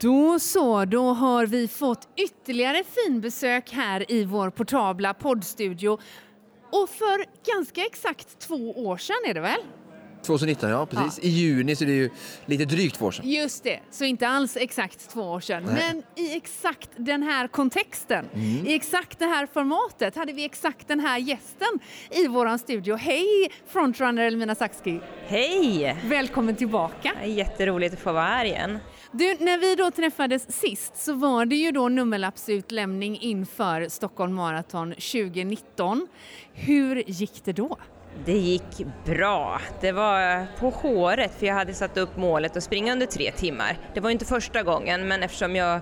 [0.00, 5.98] Då så, då har vi fått ytterligare finbesök här i vår portabla poddstudio.
[6.72, 7.24] Och för
[7.54, 9.60] ganska exakt två år sedan är det väl?
[10.24, 11.18] 2019, ja precis.
[11.22, 11.28] Ja.
[11.28, 12.10] I juni, så det är ju
[12.46, 13.30] lite drygt två år sedan.
[13.30, 15.62] Just det, så inte alls exakt två år sedan.
[15.62, 15.74] Nej.
[15.74, 18.66] Men i exakt den här kontexten, mm.
[18.66, 21.78] i exakt det här formatet hade vi exakt den här gästen
[22.10, 22.96] i vår studio.
[22.96, 25.00] Hej frontrunner Elmina Saxki!
[25.26, 25.96] Hej!
[26.04, 27.12] Välkommen tillbaka!
[27.24, 28.78] Jätteroligt att få vara här igen.
[29.12, 34.90] Du, när vi då träffades sist så var det ju då nummerlappsutlämning inför Stockholm Marathon
[34.90, 36.08] 2019.
[36.52, 37.78] Hur gick det då?
[38.24, 39.60] Det gick bra.
[39.80, 43.78] Det var på håret för jag hade satt upp målet att springa under tre timmar.
[43.94, 45.80] Det var inte första gången men eftersom jag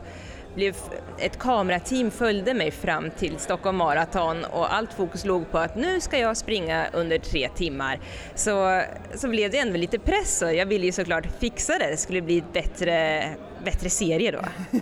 [0.54, 0.76] blev,
[1.18, 6.00] ett kamerateam följde mig fram till Stockholm Marathon och allt fokus låg på att nu
[6.00, 8.00] ska jag springa under tre timmar.
[8.34, 8.82] Så,
[9.14, 12.22] så blev det ändå lite press och jag ville ju såklart fixa det, det skulle
[12.22, 13.24] bli ett bättre,
[13.64, 14.42] bättre serie då.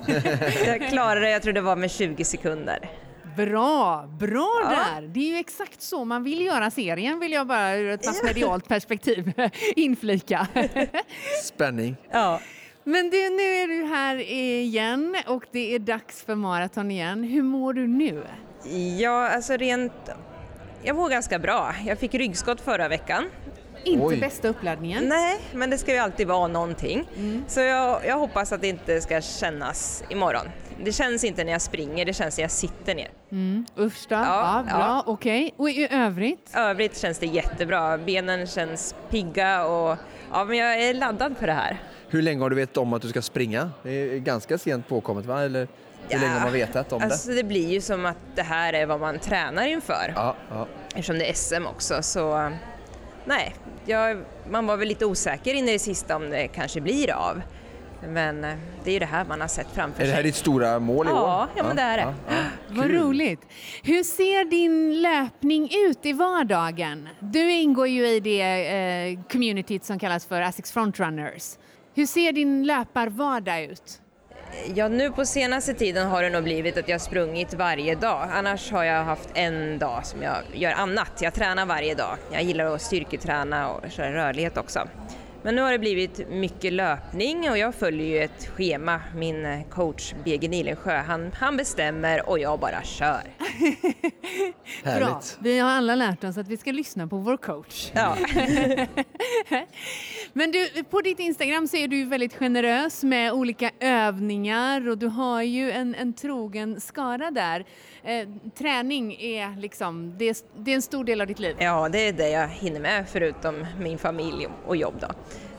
[0.66, 2.90] jag klarade det, jag tror det var med 20 sekunder.
[3.36, 4.68] Bra, bra Ja.
[4.70, 5.06] där!
[5.08, 8.68] Det är ju exakt så man vill göra serien vill jag bara ur ett massmedialt
[8.68, 9.32] perspektiv
[9.76, 10.46] inflika.
[11.44, 11.96] Spänning.
[12.10, 12.40] Ja.
[12.84, 17.24] Men du, nu är du här igen och det är dags för maraton igen.
[17.24, 18.22] Hur mår du nu?
[18.98, 19.92] Ja, alltså rent...
[20.82, 21.74] Jag mår ganska bra.
[21.86, 23.24] Jag fick ryggskott förra veckan.
[23.84, 24.16] Inte Oj.
[24.20, 25.08] bästa uppladdningen.
[25.08, 27.08] Nej, men det ska ju alltid vara någonting.
[27.16, 27.44] Mm.
[27.48, 30.46] Så jag, jag hoppas att det inte ska kännas imorgon.
[30.84, 33.08] Det känns inte när jag springer, det känns när jag sitter ner.
[33.32, 34.14] Mm, usch då.
[34.14, 34.20] Ja,
[34.56, 35.02] Ja, bra, ja.
[35.06, 35.54] okej.
[35.56, 36.50] Och i övrigt?
[36.54, 37.98] Övrigt känns det jättebra.
[37.98, 39.96] Benen känns pigga och
[40.32, 41.82] ja, men jag är laddad för det här.
[42.08, 43.70] Hur länge har du vetat om att du ska springa?
[43.82, 45.42] Det är ganska sent påkommet va?
[45.42, 45.68] Eller hur
[46.08, 48.86] Ja, länge har man vetat om Alltså det blir ju som att det här är
[48.86, 49.92] vad man tränar inför.
[50.06, 50.12] det?
[50.16, 50.66] Ja, ja.
[50.88, 52.52] Eftersom det är SM också så
[53.30, 53.54] nej,
[53.86, 54.18] jag,
[54.50, 57.42] man var väl lite osäker in i det sista om det kanske blir av.
[58.08, 58.54] Men eh,
[58.84, 60.24] det är ju det här man har sett framför Är det här sig.
[60.24, 61.48] ditt stora mål i Ja, år?
[61.56, 62.14] ja, men det är det.
[62.68, 62.98] Vad Kul.
[63.00, 63.40] roligt.
[63.82, 67.08] Hur ser din löpning ut i vardagen?
[67.20, 71.58] Du ingår ju i det eh, communityt som kallas för Asics Frontrunners.
[71.94, 74.00] Hur ser din löparvardag ut?
[74.74, 78.28] Ja, nu på senaste tiden har det nog blivit att jag har sprungit varje dag.
[78.32, 81.12] Annars har jag haft en dag som jag gör annat.
[81.20, 82.16] Jag tränar varje dag.
[82.32, 84.88] Jag gillar att styrketräna och köra rörlighet också.
[85.42, 89.00] Men nu har det blivit mycket löpning och jag följer ju ett schema.
[89.14, 93.22] Min eh, coach BG Nilensjö, han, han bestämmer och jag bara kör.
[94.82, 94.92] Bra.
[94.92, 95.38] Härligt.
[95.40, 97.90] Vi har alla lärt oss att vi ska lyssna på vår coach.
[97.94, 98.16] Ja.
[100.32, 104.98] Men du, på ditt Instagram så är du ju väldigt generös med olika övningar och
[104.98, 107.64] du har ju en, en trogen skara där.
[108.02, 108.28] Eh,
[108.58, 111.56] träning är liksom, det är, det är en stor del av ditt liv.
[111.58, 115.08] ja, det är det jag hinner med förutom min familj och jobb då.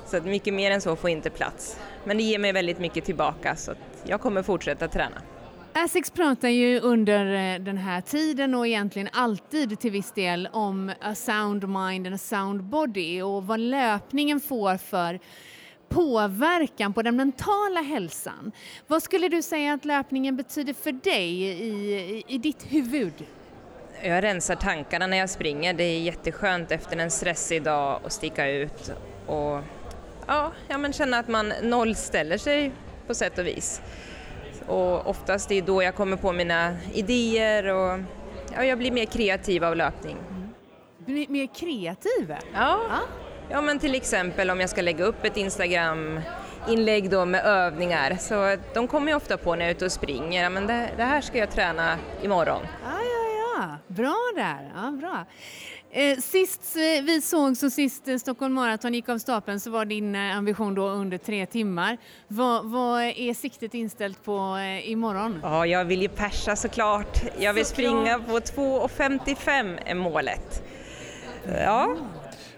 [0.05, 1.77] Så att mycket mer än så får inte plats.
[2.03, 5.21] Men det ger mig väldigt mycket tillbaka så att jag kommer fortsätta träna.
[5.73, 10.91] Asics pratar ju under eh, den här tiden och egentligen alltid till viss del om
[11.01, 15.19] a sound mind and a sound body och vad löpningen får för
[15.89, 18.51] påverkan på den mentala hälsan.
[18.87, 23.13] Vad skulle du säga att löpningen betyder för dig i, i, i ditt huvud?
[24.03, 25.73] Jag rensar tankarna när jag springer.
[25.73, 28.91] Det är jätteskönt efter en stressig dag att sticka ut
[29.27, 29.59] och
[30.27, 32.71] ja, ja, men känna att man nollställer sig
[33.07, 33.81] på sätt och vis.
[34.67, 37.99] Och oftast det är då jag kommer på mina idéer och
[38.55, 40.17] ja, jag blir mer kreativ av löpning.
[40.97, 42.35] Bli mer kreativ?
[42.53, 42.79] Ja.
[43.49, 43.61] Ja.
[43.61, 48.87] men till exempel om jag ska lägga upp ett Instagram-inlägg då med övningar så de
[48.87, 50.49] kommer jag ofta på när jag är ute och springer.
[50.49, 52.61] Men det, det här ska jag träna imorgon.
[52.83, 53.77] Ja, ja, ja.
[53.87, 54.71] Bra där.
[54.75, 55.25] Ja, bra.
[55.93, 59.85] Eh, sist eh, vi såg så sist eh, Stockholm Marathon gick av stapeln så var
[59.85, 61.97] din ambition då under tre timmar.
[62.27, 65.39] Vad, vad är siktet inställt på eh, imorgon?
[65.43, 67.21] Ja, jag vill ju persa såklart.
[67.39, 67.85] Jag vill Såklart.
[67.87, 70.63] springa på 2.55 är målet.
[71.47, 71.95] Ja,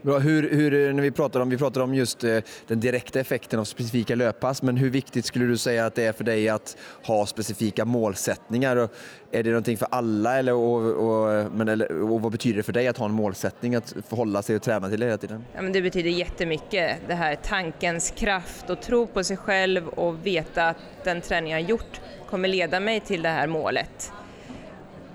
[0.04, 2.38] Bra, hur, hur, eh, när vi pratar om, vi pratar om just eh,
[2.68, 6.14] den direkta effekten av specifika löppass, men hur viktigt skulle du säga att det är
[6.14, 8.76] för dig att ha specifika målsättningar?
[8.76, 8.92] Och
[9.32, 12.74] är det någonting för alla eller, och, och, men, eller, och vad betyder det för
[12.74, 15.46] dig att ha en målsättning, att förhålla sig och träna till det hela tiden?
[15.56, 16.98] ja men det betyder jättemycket.
[17.08, 21.62] Det här tankens kraft och tro på sig själv och veta att den träning jag
[21.62, 24.12] har gjort kommer leda mig till det här målet.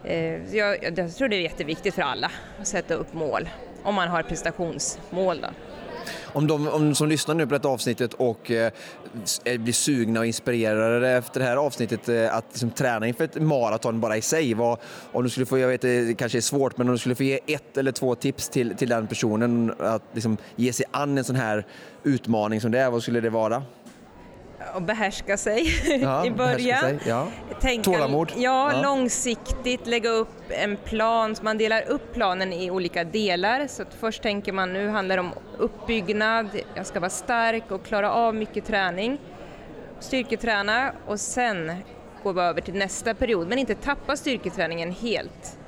[0.05, 2.30] Eh, jag, jag tror det är jätteviktigt för alla
[2.61, 3.49] att sätta upp mål,
[3.89, 5.41] om man har prestationsmål.
[5.41, 5.49] Då.
[6.32, 8.72] Om de om, som lyssnar nu på detta avsnittet och eh,
[9.45, 13.43] eh, blir sugna och inspirerade efter det här avsnittet eh, att liksom, träna inför ett
[13.43, 14.55] maraton bara i sig.
[14.55, 14.78] Vad,
[15.12, 17.14] om du skulle få, jag vet eh, det kanske är svårt, men om du skulle
[17.14, 21.18] få ge ett eller två tips till, till den personen att liksom, ge sig an
[21.18, 21.66] en sån här
[22.03, 23.62] utmaning som det är, vad skulle det vara?
[24.75, 25.66] Och behärska sig
[26.03, 26.81] Ja, i början.
[26.81, 27.27] sig, ja.
[27.61, 28.33] Tänka, Tålamod.
[28.37, 28.83] Ja, Ja.
[28.83, 31.35] långsiktigt lägga upp en plan.
[31.37, 33.66] Så man delar upp planen i olika delar.
[33.66, 37.85] Så att först tänker man nu handlar det om uppbyggnad, jag ska vara stark och
[37.85, 39.19] klara av mycket träning.
[40.01, 41.73] Styrketräna och sen
[42.23, 45.59] går vi över till nästa period men inte tappa styrketräningen helt.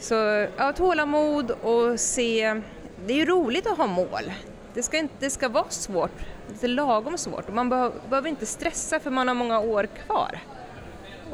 [0.00, 0.14] Så
[0.56, 2.60] ja, tålamod och se,
[3.06, 4.32] det är ju roligt att ha mål.
[4.74, 9.00] Det ska, inte, det ska vara svårt, lite lagom svårt man behöver, behöver inte stressa
[9.00, 10.38] för man har många år kvar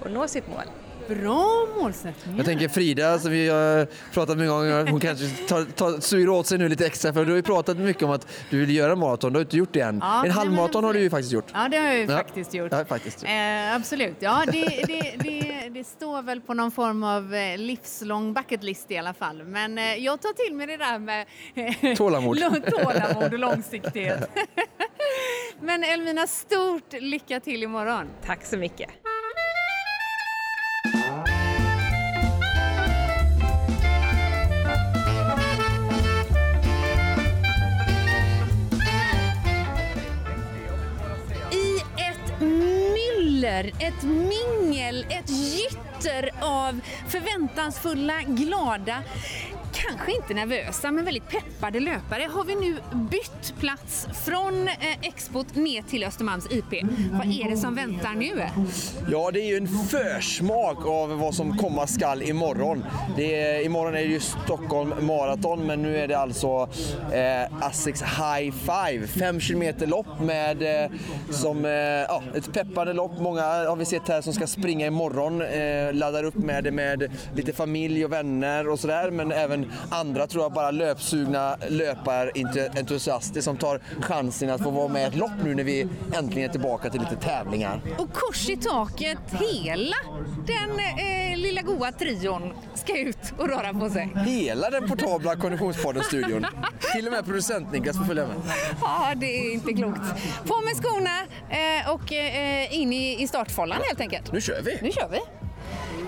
[0.05, 0.65] att nå sitt mål.
[1.11, 2.37] Bra målsättning.
[2.37, 6.29] Jag tänker Frida som vi har pratat med en gång, hon kanske tar, tar, suger
[6.29, 8.77] åt sig nu lite extra för du har ju pratat mycket om att du vill
[8.77, 9.99] göra maraton, du har inte gjort det än.
[10.03, 11.45] Ja, en halvmaraton har du ju faktiskt gjort.
[11.55, 12.17] Ja, det har jag ju Ja.
[12.17, 12.73] faktiskt gjort.
[12.73, 13.25] Ja, faktiskt.
[13.25, 14.17] Eh, absolut.
[14.19, 18.99] Ja, det, det, det, det står väl på någon form av eh, livslång bucketlist i
[18.99, 19.43] alla fall.
[19.45, 22.39] Men eh, jag tar till mig det där med eh, Tålamod.
[22.71, 24.31] tålamod och långsiktighet.
[25.61, 28.07] Men Elmina, stort lycka till imorgon.
[28.27, 28.91] Tack så mycket.
[43.41, 49.03] Buller, ett mingel, ett gytter av förväntansfulla, glada,
[49.73, 52.77] kanske inte nervösa men väldigt peppade löpare har vi nu
[53.11, 56.85] bytt plats från eh, Expot ner till Östermalms IP.
[57.13, 58.47] Vad är det som väntar nu?
[59.11, 62.85] Ja, det är ju en försmak av vad som komma skall imorgon.
[63.17, 66.69] Det är, imorgon är det ju Stockholm Marathon, men nu är det alltså
[67.13, 69.07] eh, Asics High Five.
[69.07, 70.91] Fem kilometer lopp med eh,
[71.31, 73.21] som, eh, ja, ett peppande lopp.
[73.21, 75.43] Många har vi sett här som ska springa imorgon.
[75.43, 79.11] Eh, laddar upp med det med lite familj och vänner och sådär.
[79.11, 79.60] Men även
[79.91, 85.17] andra tror jag bara löpsugna löparentusiaster som tar chansen att få vara med i ett
[85.17, 87.81] lopp nu när vi äntligen är tillbaka till lite tävlingar.
[87.99, 89.97] Och kors i taket, hela
[90.47, 94.13] den eh, lilla goa trion ska ut och röra på sig.
[94.27, 96.47] Hela den portabla Konditionspodden-studion.
[96.95, 98.37] Till och med producent Niklas får följa med.
[98.81, 100.01] Ja, det är inte klokt.
[100.47, 104.33] På med skorna eh, och eh, in i, i startfållan helt enkelt.
[104.33, 104.79] Nu kör vi!
[104.83, 105.19] Nu kör vi.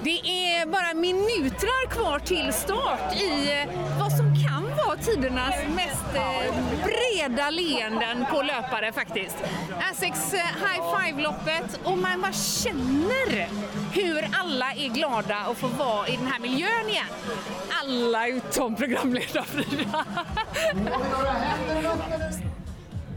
[0.05, 6.14] Det är bara minuter kvar till start i eh, vad som kan vara tidernas mest
[6.14, 9.36] eh, breda leenden på löpare faktiskt.
[9.92, 13.48] Asics eh, High Five-loppet och man bara känner
[13.92, 17.07] hur alla är glada att få vara i den här miljön igen.
[17.82, 20.05] Alla utom programledare Frida.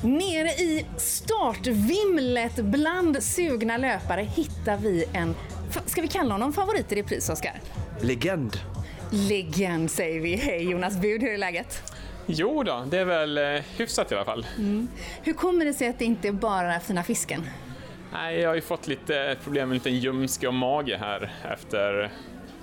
[0.01, 5.36] Nere i startvimlet bland sugna löpare hittar vi en,
[5.86, 7.59] ska vi kalla honom favorit i repris Oskar?
[8.01, 8.57] Legend.
[9.11, 10.36] Legend säger vi.
[10.36, 11.93] Hej Jonas Bud, hur är läget?
[12.26, 13.43] Jo då, det är väl eh,
[13.78, 14.45] hyfsat i alla fall.
[15.21, 17.43] Hur kommer det sig att det inte är bara fina fisken?
[18.13, 22.11] Nej, jag har ju fått lite problem med en liten ljumske och mage här efter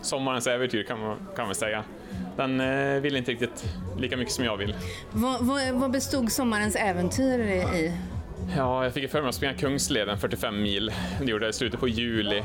[0.02, 1.84] sommarens äventyr kan man, kan man säga.
[2.36, 3.64] Den eh, vill inte riktigt
[3.98, 4.74] lika mycket som jag vill.
[5.10, 7.92] Vad, vad, vad bestod sommarens äventyr i?
[8.56, 10.92] Ja, jag fick för mig att springa Kungsleden 45 mil.
[11.20, 12.42] Det gjorde jag i slutet på juli.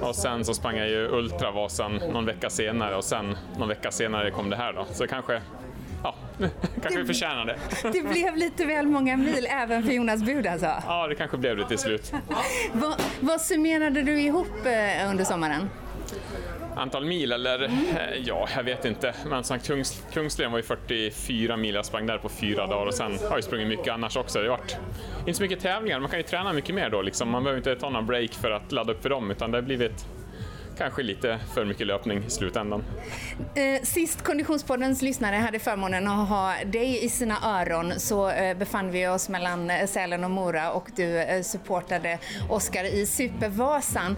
[0.00, 4.30] Och sen så sprang jag ju Ultravasan någon vecka senare och sen någon vecka senare
[4.30, 4.86] kom det här då.
[4.92, 5.42] Så kanske,
[6.02, 6.14] ja,
[6.82, 7.56] kanske vi förtjänar det.
[7.92, 10.72] Det blev lite väl många mil även för Jonas Bud alltså.
[10.86, 12.12] Ja, det kanske blev det till slut.
[12.72, 15.70] Vad, vad summerade du ihop eh, under sommaren?
[16.78, 17.64] Antal mil eller?
[17.64, 17.70] Eh,
[18.24, 19.14] Ja, jag vet inte.
[19.26, 22.94] Men som Kungs, Kungsleden var ju 44 mil, jag sprang där på fyra dagar och
[22.94, 24.38] sen har jag sprungit mycket annars också.
[24.38, 24.76] Det har varit
[25.20, 27.30] inte så mycket tävlingar, man kan ju träna mycket mer då liksom.
[27.30, 29.62] Man behöver inte ta någon break för att ladda upp för dem utan det har
[29.62, 30.06] blivit
[30.78, 32.84] kanske lite för mycket löpning i slutändan.
[33.54, 38.90] Eh, sist Konditionspoddens lyssnare hade förmånen att ha dig i sina öron så eh, befann
[38.90, 42.18] vi oss mellan eh, Sälen och Mora och du supportade
[42.48, 44.16] Oskar i Supervasan.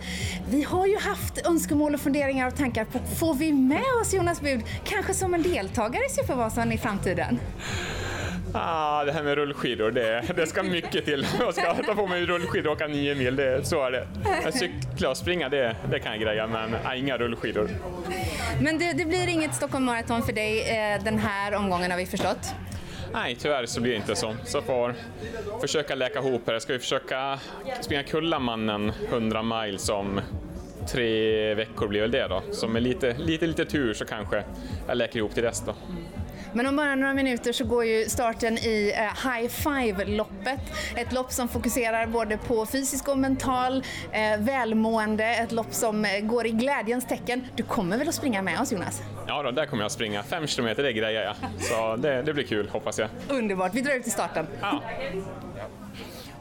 [0.50, 4.40] Vi har ju haft önskemål och funderingar och tankar på, får vi med oss Jonas
[4.40, 7.38] Bud kanske som en deltagare i Supervasan i framtiden?
[8.54, 11.26] Ah, det här med rullskidor, det, det ska mycket till.
[11.38, 14.08] Jag ska ta på mig rullskidor och åka nio mil, det, så är det.
[14.42, 17.68] Men cykla och springa, det, det kan jag greja, men ah, inga rullskidor.
[18.60, 22.06] Men det, det blir inget Stockholm Marathon för dig eh, den här omgången har vi
[22.06, 22.54] förstått.
[23.12, 24.34] Nej, tyvärr så blir det inte så.
[24.44, 24.94] Så får
[25.60, 26.52] försöka läka ihop här.
[26.52, 27.38] Jag ska ju försöka
[27.80, 30.20] springa Kullamannen 100 miles om
[30.88, 32.42] tre veckor blir väl det då.
[32.52, 34.44] Så med lite, lite, lite tur så kanske
[34.88, 35.74] jag läker ihop till dess då.
[36.52, 40.60] Men om bara några minuter så går ju starten i eh, High Five-loppet.
[40.96, 45.24] Ett lopp som fokuserar både på fysisk och mental eh, välmående.
[45.24, 47.46] Ett lopp som eh, går i glädjens tecken.
[47.56, 49.02] Du kommer väl att springa med oss Jonas?
[49.26, 50.22] Ja då, där kommer jag springa.
[50.22, 51.34] Fem kilometer, det grejer jag.
[51.60, 53.08] Så det, det blir kul, hoppas jag.
[53.28, 54.46] Underbart, vi drar ut till starten.
[54.60, 54.82] Ja.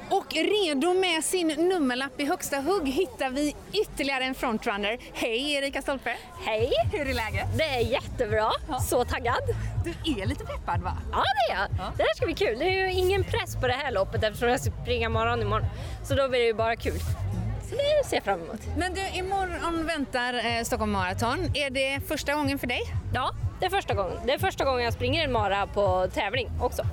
[0.10, 4.98] Och redo med sin nummerlapp i högsta hugg hittar vi ytterligare en frontrunner.
[5.14, 6.16] Hej Erika Stolpe!
[6.46, 6.72] Hej!
[6.94, 7.58] Hur är läget?
[7.58, 8.52] Det är jättebra.
[8.90, 9.42] Så taggad.
[9.84, 10.98] Du är lite peppad va?
[11.12, 11.70] Ja, det är jag.
[11.98, 12.60] Det här ska bli kul.
[12.60, 15.68] Det är ju ingen press på det här loppet eftersom jag ska springa morgon imorgon.
[16.04, 17.00] Så då blir det ju bara kul.
[17.70, 18.62] Så det ser jag fram emot.
[18.78, 21.52] Men du, imorgon väntar eh, Stockholm Marathon.
[21.54, 22.82] Är det första gången för dig?
[23.14, 24.18] Ja, det är första gången.
[24.26, 26.84] Det är första gången jag springer en mara på tävling också.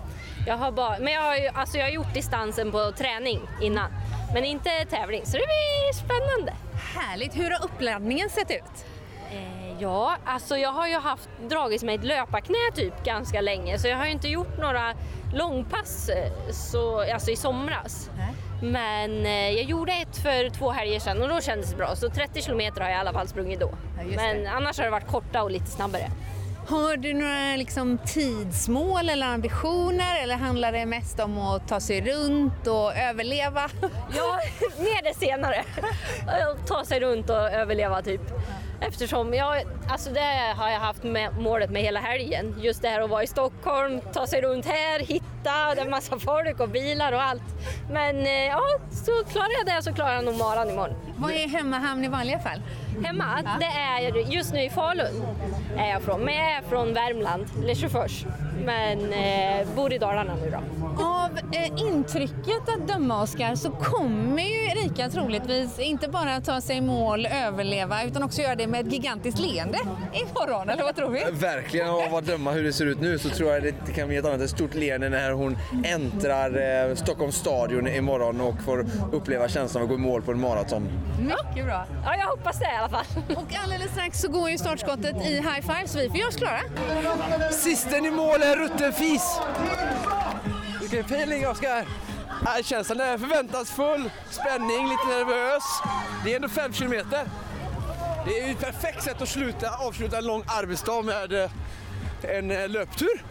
[0.47, 3.91] Jag har bara, men jag har, ju, alltså jag har gjort distansen på träning innan,
[4.35, 5.27] men inte tävling.
[5.27, 6.53] Så det blir spännande.
[6.95, 7.37] härligt.
[7.37, 8.85] Hur har uppladdningen sett ut?
[9.33, 13.89] Eh, ja, alltså jag har ju haft dragits med ett löparknä typ ganska länge så
[13.89, 14.95] jag har ju inte gjort några
[15.35, 18.11] långpass eh, så, alltså i somras.
[18.63, 22.09] Men eh, jag gjorde ett för två helger sedan och då kändes det bra så
[22.11, 23.71] 30 kilometer har jag i alla fall sprungit då.
[24.05, 24.51] just Men det.
[24.51, 26.11] annars har det varit korta och lite snabbare.
[26.69, 32.01] Har du några liksom, tidsmål eller ambitioner eller handlar det mest om att ta sig
[32.01, 33.71] runt och överleva?
[34.17, 34.39] Ja,
[34.79, 35.65] mer det senare.
[36.67, 38.21] Ta sig runt och överleva typ.
[38.81, 42.55] Eftersom jag, alltså det har jag haft med, målet med hela helgen.
[42.61, 45.25] Just det här att vara i Stockholm, ta sig runt här, hitta,
[45.75, 47.43] det är massa folk och bilar och allt.
[47.91, 50.97] Men eh, ja, så klarar jag det så klarar jag nog maran imorgon.
[51.17, 52.63] Vad är hemmahamn i vanliga fall?
[53.05, 55.23] Hemma, det är just nu i Falun
[55.77, 58.25] är jag från, men jag är från Värmland, Lesjöfors.
[58.65, 60.59] Men eh, bor i Dalarna nu då.
[61.05, 66.77] Av eh, intrycket att döma Oskar så kommer ju Erika troligtvis inte bara ta sig
[66.77, 69.79] i mål, överleva utan också göra det med ett gigantiskt leende
[70.13, 71.25] imorgon, eller vad tror vi?
[71.33, 74.17] Verkligen, av att döma hur det ser ut nu så tror jag det kan bli
[74.17, 79.49] ett annat ett stort leende när hon äntrar eh, Stockholms stadion imorgon och får uppleva
[79.49, 80.89] känslan av att gå i mål på en maraton.
[81.21, 81.87] Mycket bra.
[82.05, 83.07] Ja, jag hoppas det i alla fall.
[83.37, 86.37] Och alldeles strax så går ju startskottet i high five så vi får göra oss
[86.37, 86.61] klara.
[87.51, 89.41] Sisten i mål är rutten fis.
[90.81, 91.87] Vilken feeling Oskar!
[92.43, 95.63] Äh, Känslan är förväntansfull, spänning, lite nervös.
[96.25, 97.25] Det är ändå fem kilometer.
[98.27, 101.51] Det är ju ett perfekt sätt att sluta, avsluta en lång arbetsdag med eh,
[102.23, 103.25] en eh, löptur.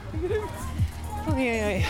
[1.28, 1.88] Oj, oj, oj.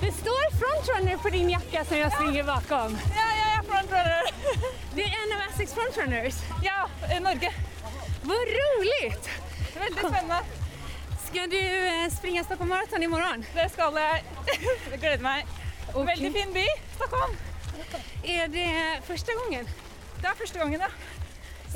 [0.00, 2.98] Det står frontrunner på din jacka som jag springer bakom.
[3.14, 4.22] Ja, jag är frontrunner.
[4.94, 6.34] Det är en av Essex frontrunners.
[6.62, 7.52] Ja, i Norge.
[8.22, 9.28] Vad roligt!
[9.74, 10.40] Väldigt spännande.
[11.26, 13.44] Ska du eh, springa Stockholm Marathon imorgon?
[13.54, 14.20] Det ska jag.
[14.90, 15.46] Jag gläder mig.
[15.94, 16.66] Väldigt fin by,
[16.96, 17.36] Stockholm.
[18.22, 19.68] Är det första gången?
[20.20, 20.88] Det är första gången, ja.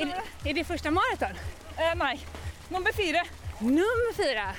[0.02, 1.38] Är det, är det första maraton?
[1.76, 2.26] Eh, nej,
[2.68, 3.22] nummer fyra.
[3.58, 4.54] Nummer fyra.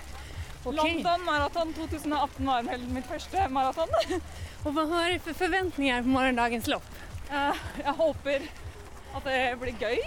[0.63, 0.93] Okej.
[0.93, 3.87] London Marathon 2018 var mitt första maraton.
[4.63, 6.83] Och vad har du för förväntningar på morgondagens lopp?
[7.31, 7.51] Eh,
[7.83, 8.41] jag hoppas
[9.13, 9.99] att det blir göj.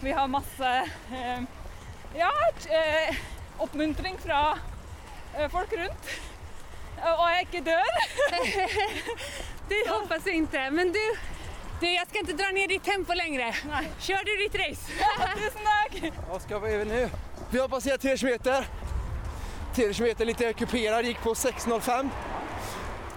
[0.00, 0.76] Vi har massa
[1.12, 1.40] eh,
[2.16, 2.32] ja,
[2.68, 3.16] eh,
[3.62, 4.58] uppmuntring från
[5.50, 6.06] folk runt.
[6.96, 7.80] Och jag inte dör.
[9.68, 11.16] Det hoppas jag inte, men du,
[11.80, 13.54] du, jag ska inte dra ner ditt tempo längre.
[13.98, 14.92] Kör du ditt race?
[15.36, 16.12] Tusen tack!
[16.30, 17.10] Vad ska vi nu?
[17.50, 18.66] Vi har passerat 3 kilometer.
[19.74, 22.08] 3 kilometer lite kuperad, gick på 6.05.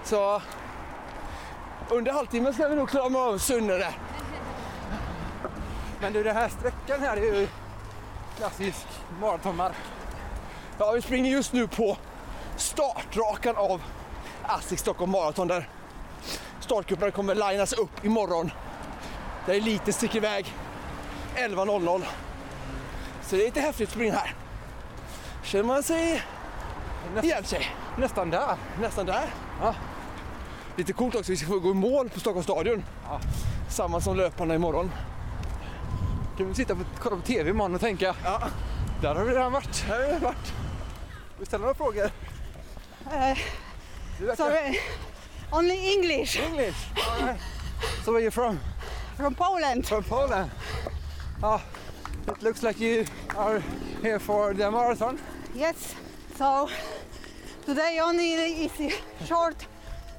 [0.03, 0.41] Så
[1.89, 3.93] under halvtimmen ska vi nog klara av Sunnere.
[6.01, 7.47] Men du, den här sträckan här är ju
[8.37, 8.87] klassisk
[9.21, 9.75] maratonmark.
[10.77, 11.97] Ja, vi springer just nu på
[12.57, 13.81] startrakan av
[14.43, 15.69] ASSIQ Stockholm Marathon där
[16.59, 18.51] startgrupperna kommer linas upp imorgon.
[19.45, 20.53] Där eliten sticker iväg
[21.35, 22.03] 11.00.
[23.21, 24.35] Så det är lite häftigt att springa här.
[25.43, 26.23] Känner man sig
[27.23, 27.65] igen sig.
[27.97, 28.55] Nästan där.
[28.81, 29.25] Nästan där.
[29.61, 29.75] Ja.
[30.77, 32.83] Lite coolt också, vi ska få gå i mål på Stockholms stadion.
[33.69, 34.91] Samma som löparna imorgon.
[36.37, 38.41] Kan vi sitta och kolla på TV imorgon och tänka, Ja,
[39.01, 39.79] där har vi redan varit.
[39.87, 40.53] här har vi varit.
[41.39, 42.03] Vi ställer några frågor.
[43.05, 44.79] Uh, sorry,
[45.51, 46.77] only English English.
[46.95, 47.39] Right.
[48.05, 48.59] So where are you from?
[49.17, 49.85] from Poland.
[49.87, 50.49] From Poland.
[51.41, 51.59] Ah,
[52.27, 53.05] it looks like you
[53.37, 53.61] are
[54.01, 55.19] here for the marathon.
[55.55, 55.95] Yes,
[56.37, 56.69] so
[57.65, 58.33] today only
[58.65, 58.93] is
[59.25, 59.67] short,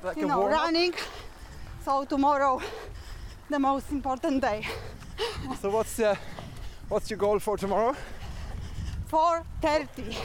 [0.03, 0.95] Like you know, running.
[1.85, 2.61] So tomorrow,
[3.51, 4.67] the most important day.
[5.61, 6.17] So what's uh,
[6.89, 7.95] what's your goal for tomorrow?
[9.11, 10.17] 4:30.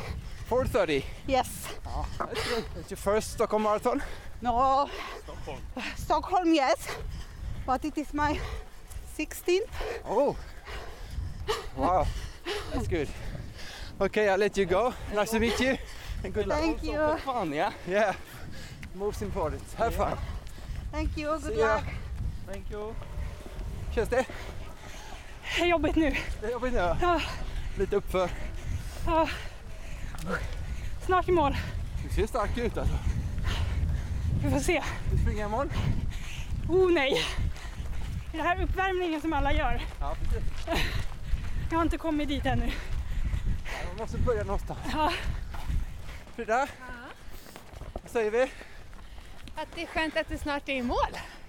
[0.49, 1.03] 4:30.
[1.27, 1.67] Yes.
[2.17, 2.63] That's good.
[2.79, 4.01] It's your first Stockholm marathon.
[4.41, 4.89] No.
[5.23, 5.59] Stockholm.
[5.95, 6.53] Stockholm.
[6.53, 6.87] yes,
[7.65, 8.39] but it is my
[9.17, 9.69] 16th.
[10.05, 10.35] Oh.
[11.77, 12.07] Wow.
[12.73, 13.07] That's good.
[14.01, 14.93] Okay, I'll let you go.
[15.13, 15.77] Nice to meet you.
[16.23, 16.59] And good luck.
[16.59, 17.17] Thank you.
[17.17, 17.73] Fun, yeah.
[17.87, 18.13] Yeah.
[18.93, 19.61] Most important.
[19.77, 20.17] Have fun.
[20.91, 21.31] Thank you.
[21.31, 21.75] Good See ya.
[21.75, 21.85] luck.
[22.51, 22.93] Thank you.
[23.95, 24.25] Känns det?
[25.65, 26.15] Jobbigt nu.
[26.41, 26.95] Det är jobbigt nu.
[27.01, 27.21] Ja.
[27.77, 28.29] Lite uppför.
[29.05, 29.29] Ja.
[31.05, 31.55] Snart i mål.
[32.07, 32.95] Du ser stark ut alltså.
[34.43, 34.83] Vi får se.
[35.11, 35.69] Du springer imorgon?
[36.69, 37.25] Oh nej!
[38.31, 39.81] Det är här uppvärmningen som alla gör.
[39.99, 40.83] Ja, precis.
[41.69, 42.71] Jag har inte kommit dit ännu.
[43.87, 44.79] Man måste börja någonstans.
[44.93, 45.13] Ja.
[46.35, 46.67] Frida?
[47.93, 48.41] Vad säger vi?
[49.55, 50.97] Att det är skönt att du snart är i mål.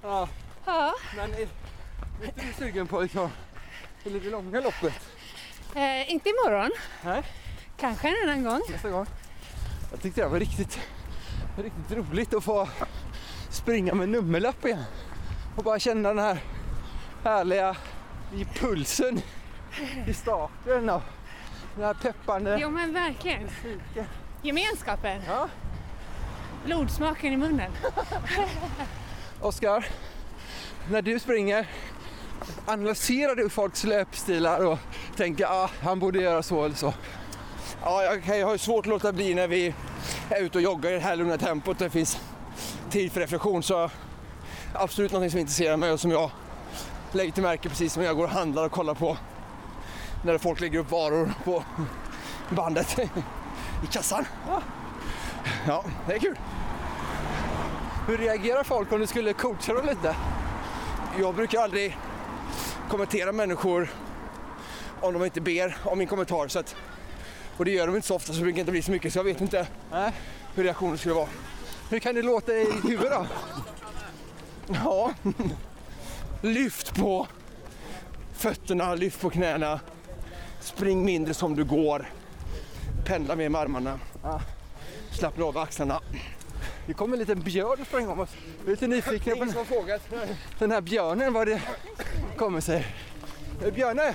[0.02, 0.28] Ja,
[0.66, 0.94] Ja.
[1.16, 1.46] men är, är
[2.24, 3.30] inte du sugen på liksom,
[4.04, 4.94] det lite långa loppet
[5.74, 6.70] Eh, inte imorgon.
[7.04, 7.22] Nej.
[7.76, 8.60] Kanske en annan gång.
[8.70, 9.06] nästa gång?
[9.90, 10.80] Jag tyckte det var riktigt,
[11.56, 12.68] riktigt roligt att få
[13.50, 14.84] springa med nummerlapp igen
[15.56, 16.38] och bara känna den här
[17.24, 17.76] härliga
[18.34, 19.20] i pulsen
[20.06, 21.02] i starten och
[21.74, 23.42] den här peppande Jo men verkligen.
[23.42, 24.04] musiken.
[24.42, 25.22] Gemenskapen.
[25.26, 25.48] Ja.
[26.64, 27.72] Blodsmaken i munnen.
[29.40, 29.86] Oskar,
[30.90, 31.66] när du springer,
[32.66, 34.78] analyserar du folks löpstilar och
[35.16, 36.94] tänker ah, han borde göra så eller så?
[37.82, 39.74] Ja, jag, jag har ju svårt att låta bli när vi
[40.30, 41.78] är ute och joggar i det här lugna tempot.
[41.78, 42.20] Det finns
[42.90, 43.90] tid för reflektion så
[44.74, 46.30] absolut någonting som intresserar mig och som jag
[47.12, 49.16] lägger till märke precis som jag går och handlar och kollar på
[50.22, 51.64] när folk lägger upp varor på
[52.50, 52.98] bandet
[53.84, 54.26] i kassan.
[54.46, 54.62] Ja,
[55.66, 56.38] ja det är kul.
[58.06, 60.16] Hur reagerar folk om du skulle coacha dem lite?
[61.18, 61.96] Jag brukar aldrig
[62.88, 63.90] kommentera människor
[65.00, 66.48] om de inte ber om min kommentar.
[66.48, 66.76] Så att,
[67.56, 69.18] och det gör de inte så ofta så det brukar inte bli så mycket så
[69.18, 69.66] jag vet inte
[70.54, 71.28] hur reaktionen skulle vara.
[71.90, 73.26] Hur kan det låta i ditt huvud då?
[74.66, 75.12] Ja,
[76.42, 77.26] lyft på
[78.34, 79.80] fötterna, lyft på knäna.
[80.60, 82.06] Spring mindre som du går.
[83.06, 83.98] Pendla mer med armarna.
[84.22, 84.40] Ja.
[85.12, 86.00] Slappna av axlarna.
[86.86, 88.30] Det kom en liten björn och sprang om oss.
[88.64, 89.54] Vi är lite nyfikna på den,
[90.58, 91.62] den här björnen, vad det
[92.36, 92.86] kommer sig.
[93.64, 94.14] Eh, Björne!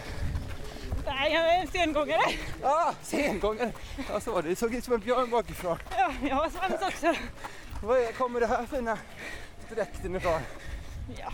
[1.06, 2.22] Nej, jag är en sengångare.
[2.64, 3.72] Ah, sengångare!
[4.10, 4.50] Ja, så var det.
[4.50, 5.78] Det såg ut som en björn bakifrån.
[5.98, 7.14] Ja, jag har svans också.
[7.84, 8.98] Var kommer det här fina
[9.76, 10.42] dräkten ifrån?
[11.20, 11.34] Ja,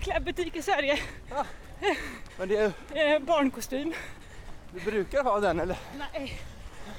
[0.00, 0.98] klädbutik i Sverige.
[2.38, 2.72] Men det är,
[3.14, 3.92] Eh, barnkostym.
[4.74, 5.76] Du brukar ha den eller?
[5.98, 6.40] Nej,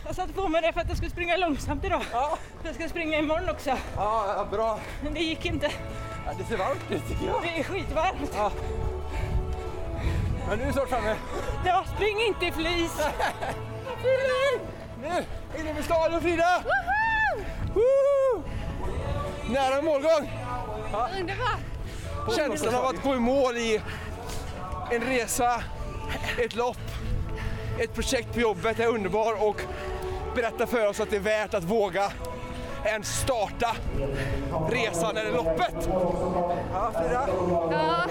[0.06, 2.06] jag satte på mig det för att jag skulle springa långsamt idag.
[2.12, 2.38] Ja.
[2.64, 3.70] Jag ska springa imorgon också.
[3.70, 4.80] Ja, ja bra.
[5.04, 5.72] Men det gick inte.
[6.26, 7.42] Ja, det ser varmt ut tycker jag.
[7.42, 8.32] Det är skitvarmt.
[8.36, 8.52] Ja.
[10.48, 11.16] Men nu är du snart framme.
[11.66, 12.92] Ja, spring inte i flis.
[15.02, 15.26] Nu,
[15.60, 16.64] inne med staden Frida!
[17.74, 18.44] Woo!
[19.50, 20.32] Nära målgång!
[21.20, 22.36] Underbart!
[22.36, 23.82] Känslan av att gå i mål i
[24.92, 25.64] en resa,
[26.38, 26.78] ett lopp,
[27.80, 29.62] ett projekt på jobbet är underbar och
[30.36, 32.12] berättar för oss att det är värt att våga
[32.86, 33.76] ens starta
[34.72, 35.90] resan eller loppet.
[36.74, 37.28] Ja, Frida?
[37.72, 38.06] Ja,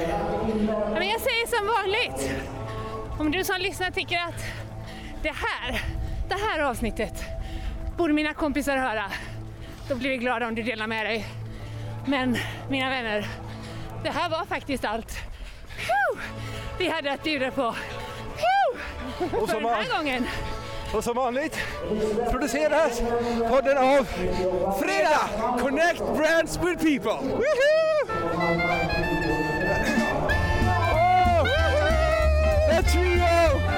[0.99, 2.31] men jag säger som vanligt.
[3.19, 4.45] Om du som lyssnar tycker att
[5.23, 5.81] det här,
[6.29, 7.25] det här avsnittet
[7.99, 9.05] borde mina kompisar höra,
[9.89, 11.27] då blir vi glada om du delar med dig.
[12.07, 12.37] Men
[12.69, 13.27] mina vänner,
[14.05, 15.19] det här var faktiskt allt
[16.79, 17.75] vi hade att bjuda på
[19.41, 19.97] Och för den här man...
[19.97, 20.27] gången.
[20.95, 21.59] Och som vanligt
[22.31, 23.03] produceras
[23.49, 24.07] podden av
[24.81, 25.29] Fredag!
[25.61, 27.13] Connect Brands with People!
[27.13, 28.03] Woohoo!
[30.95, 31.47] Oh!
[32.69, 33.72] The!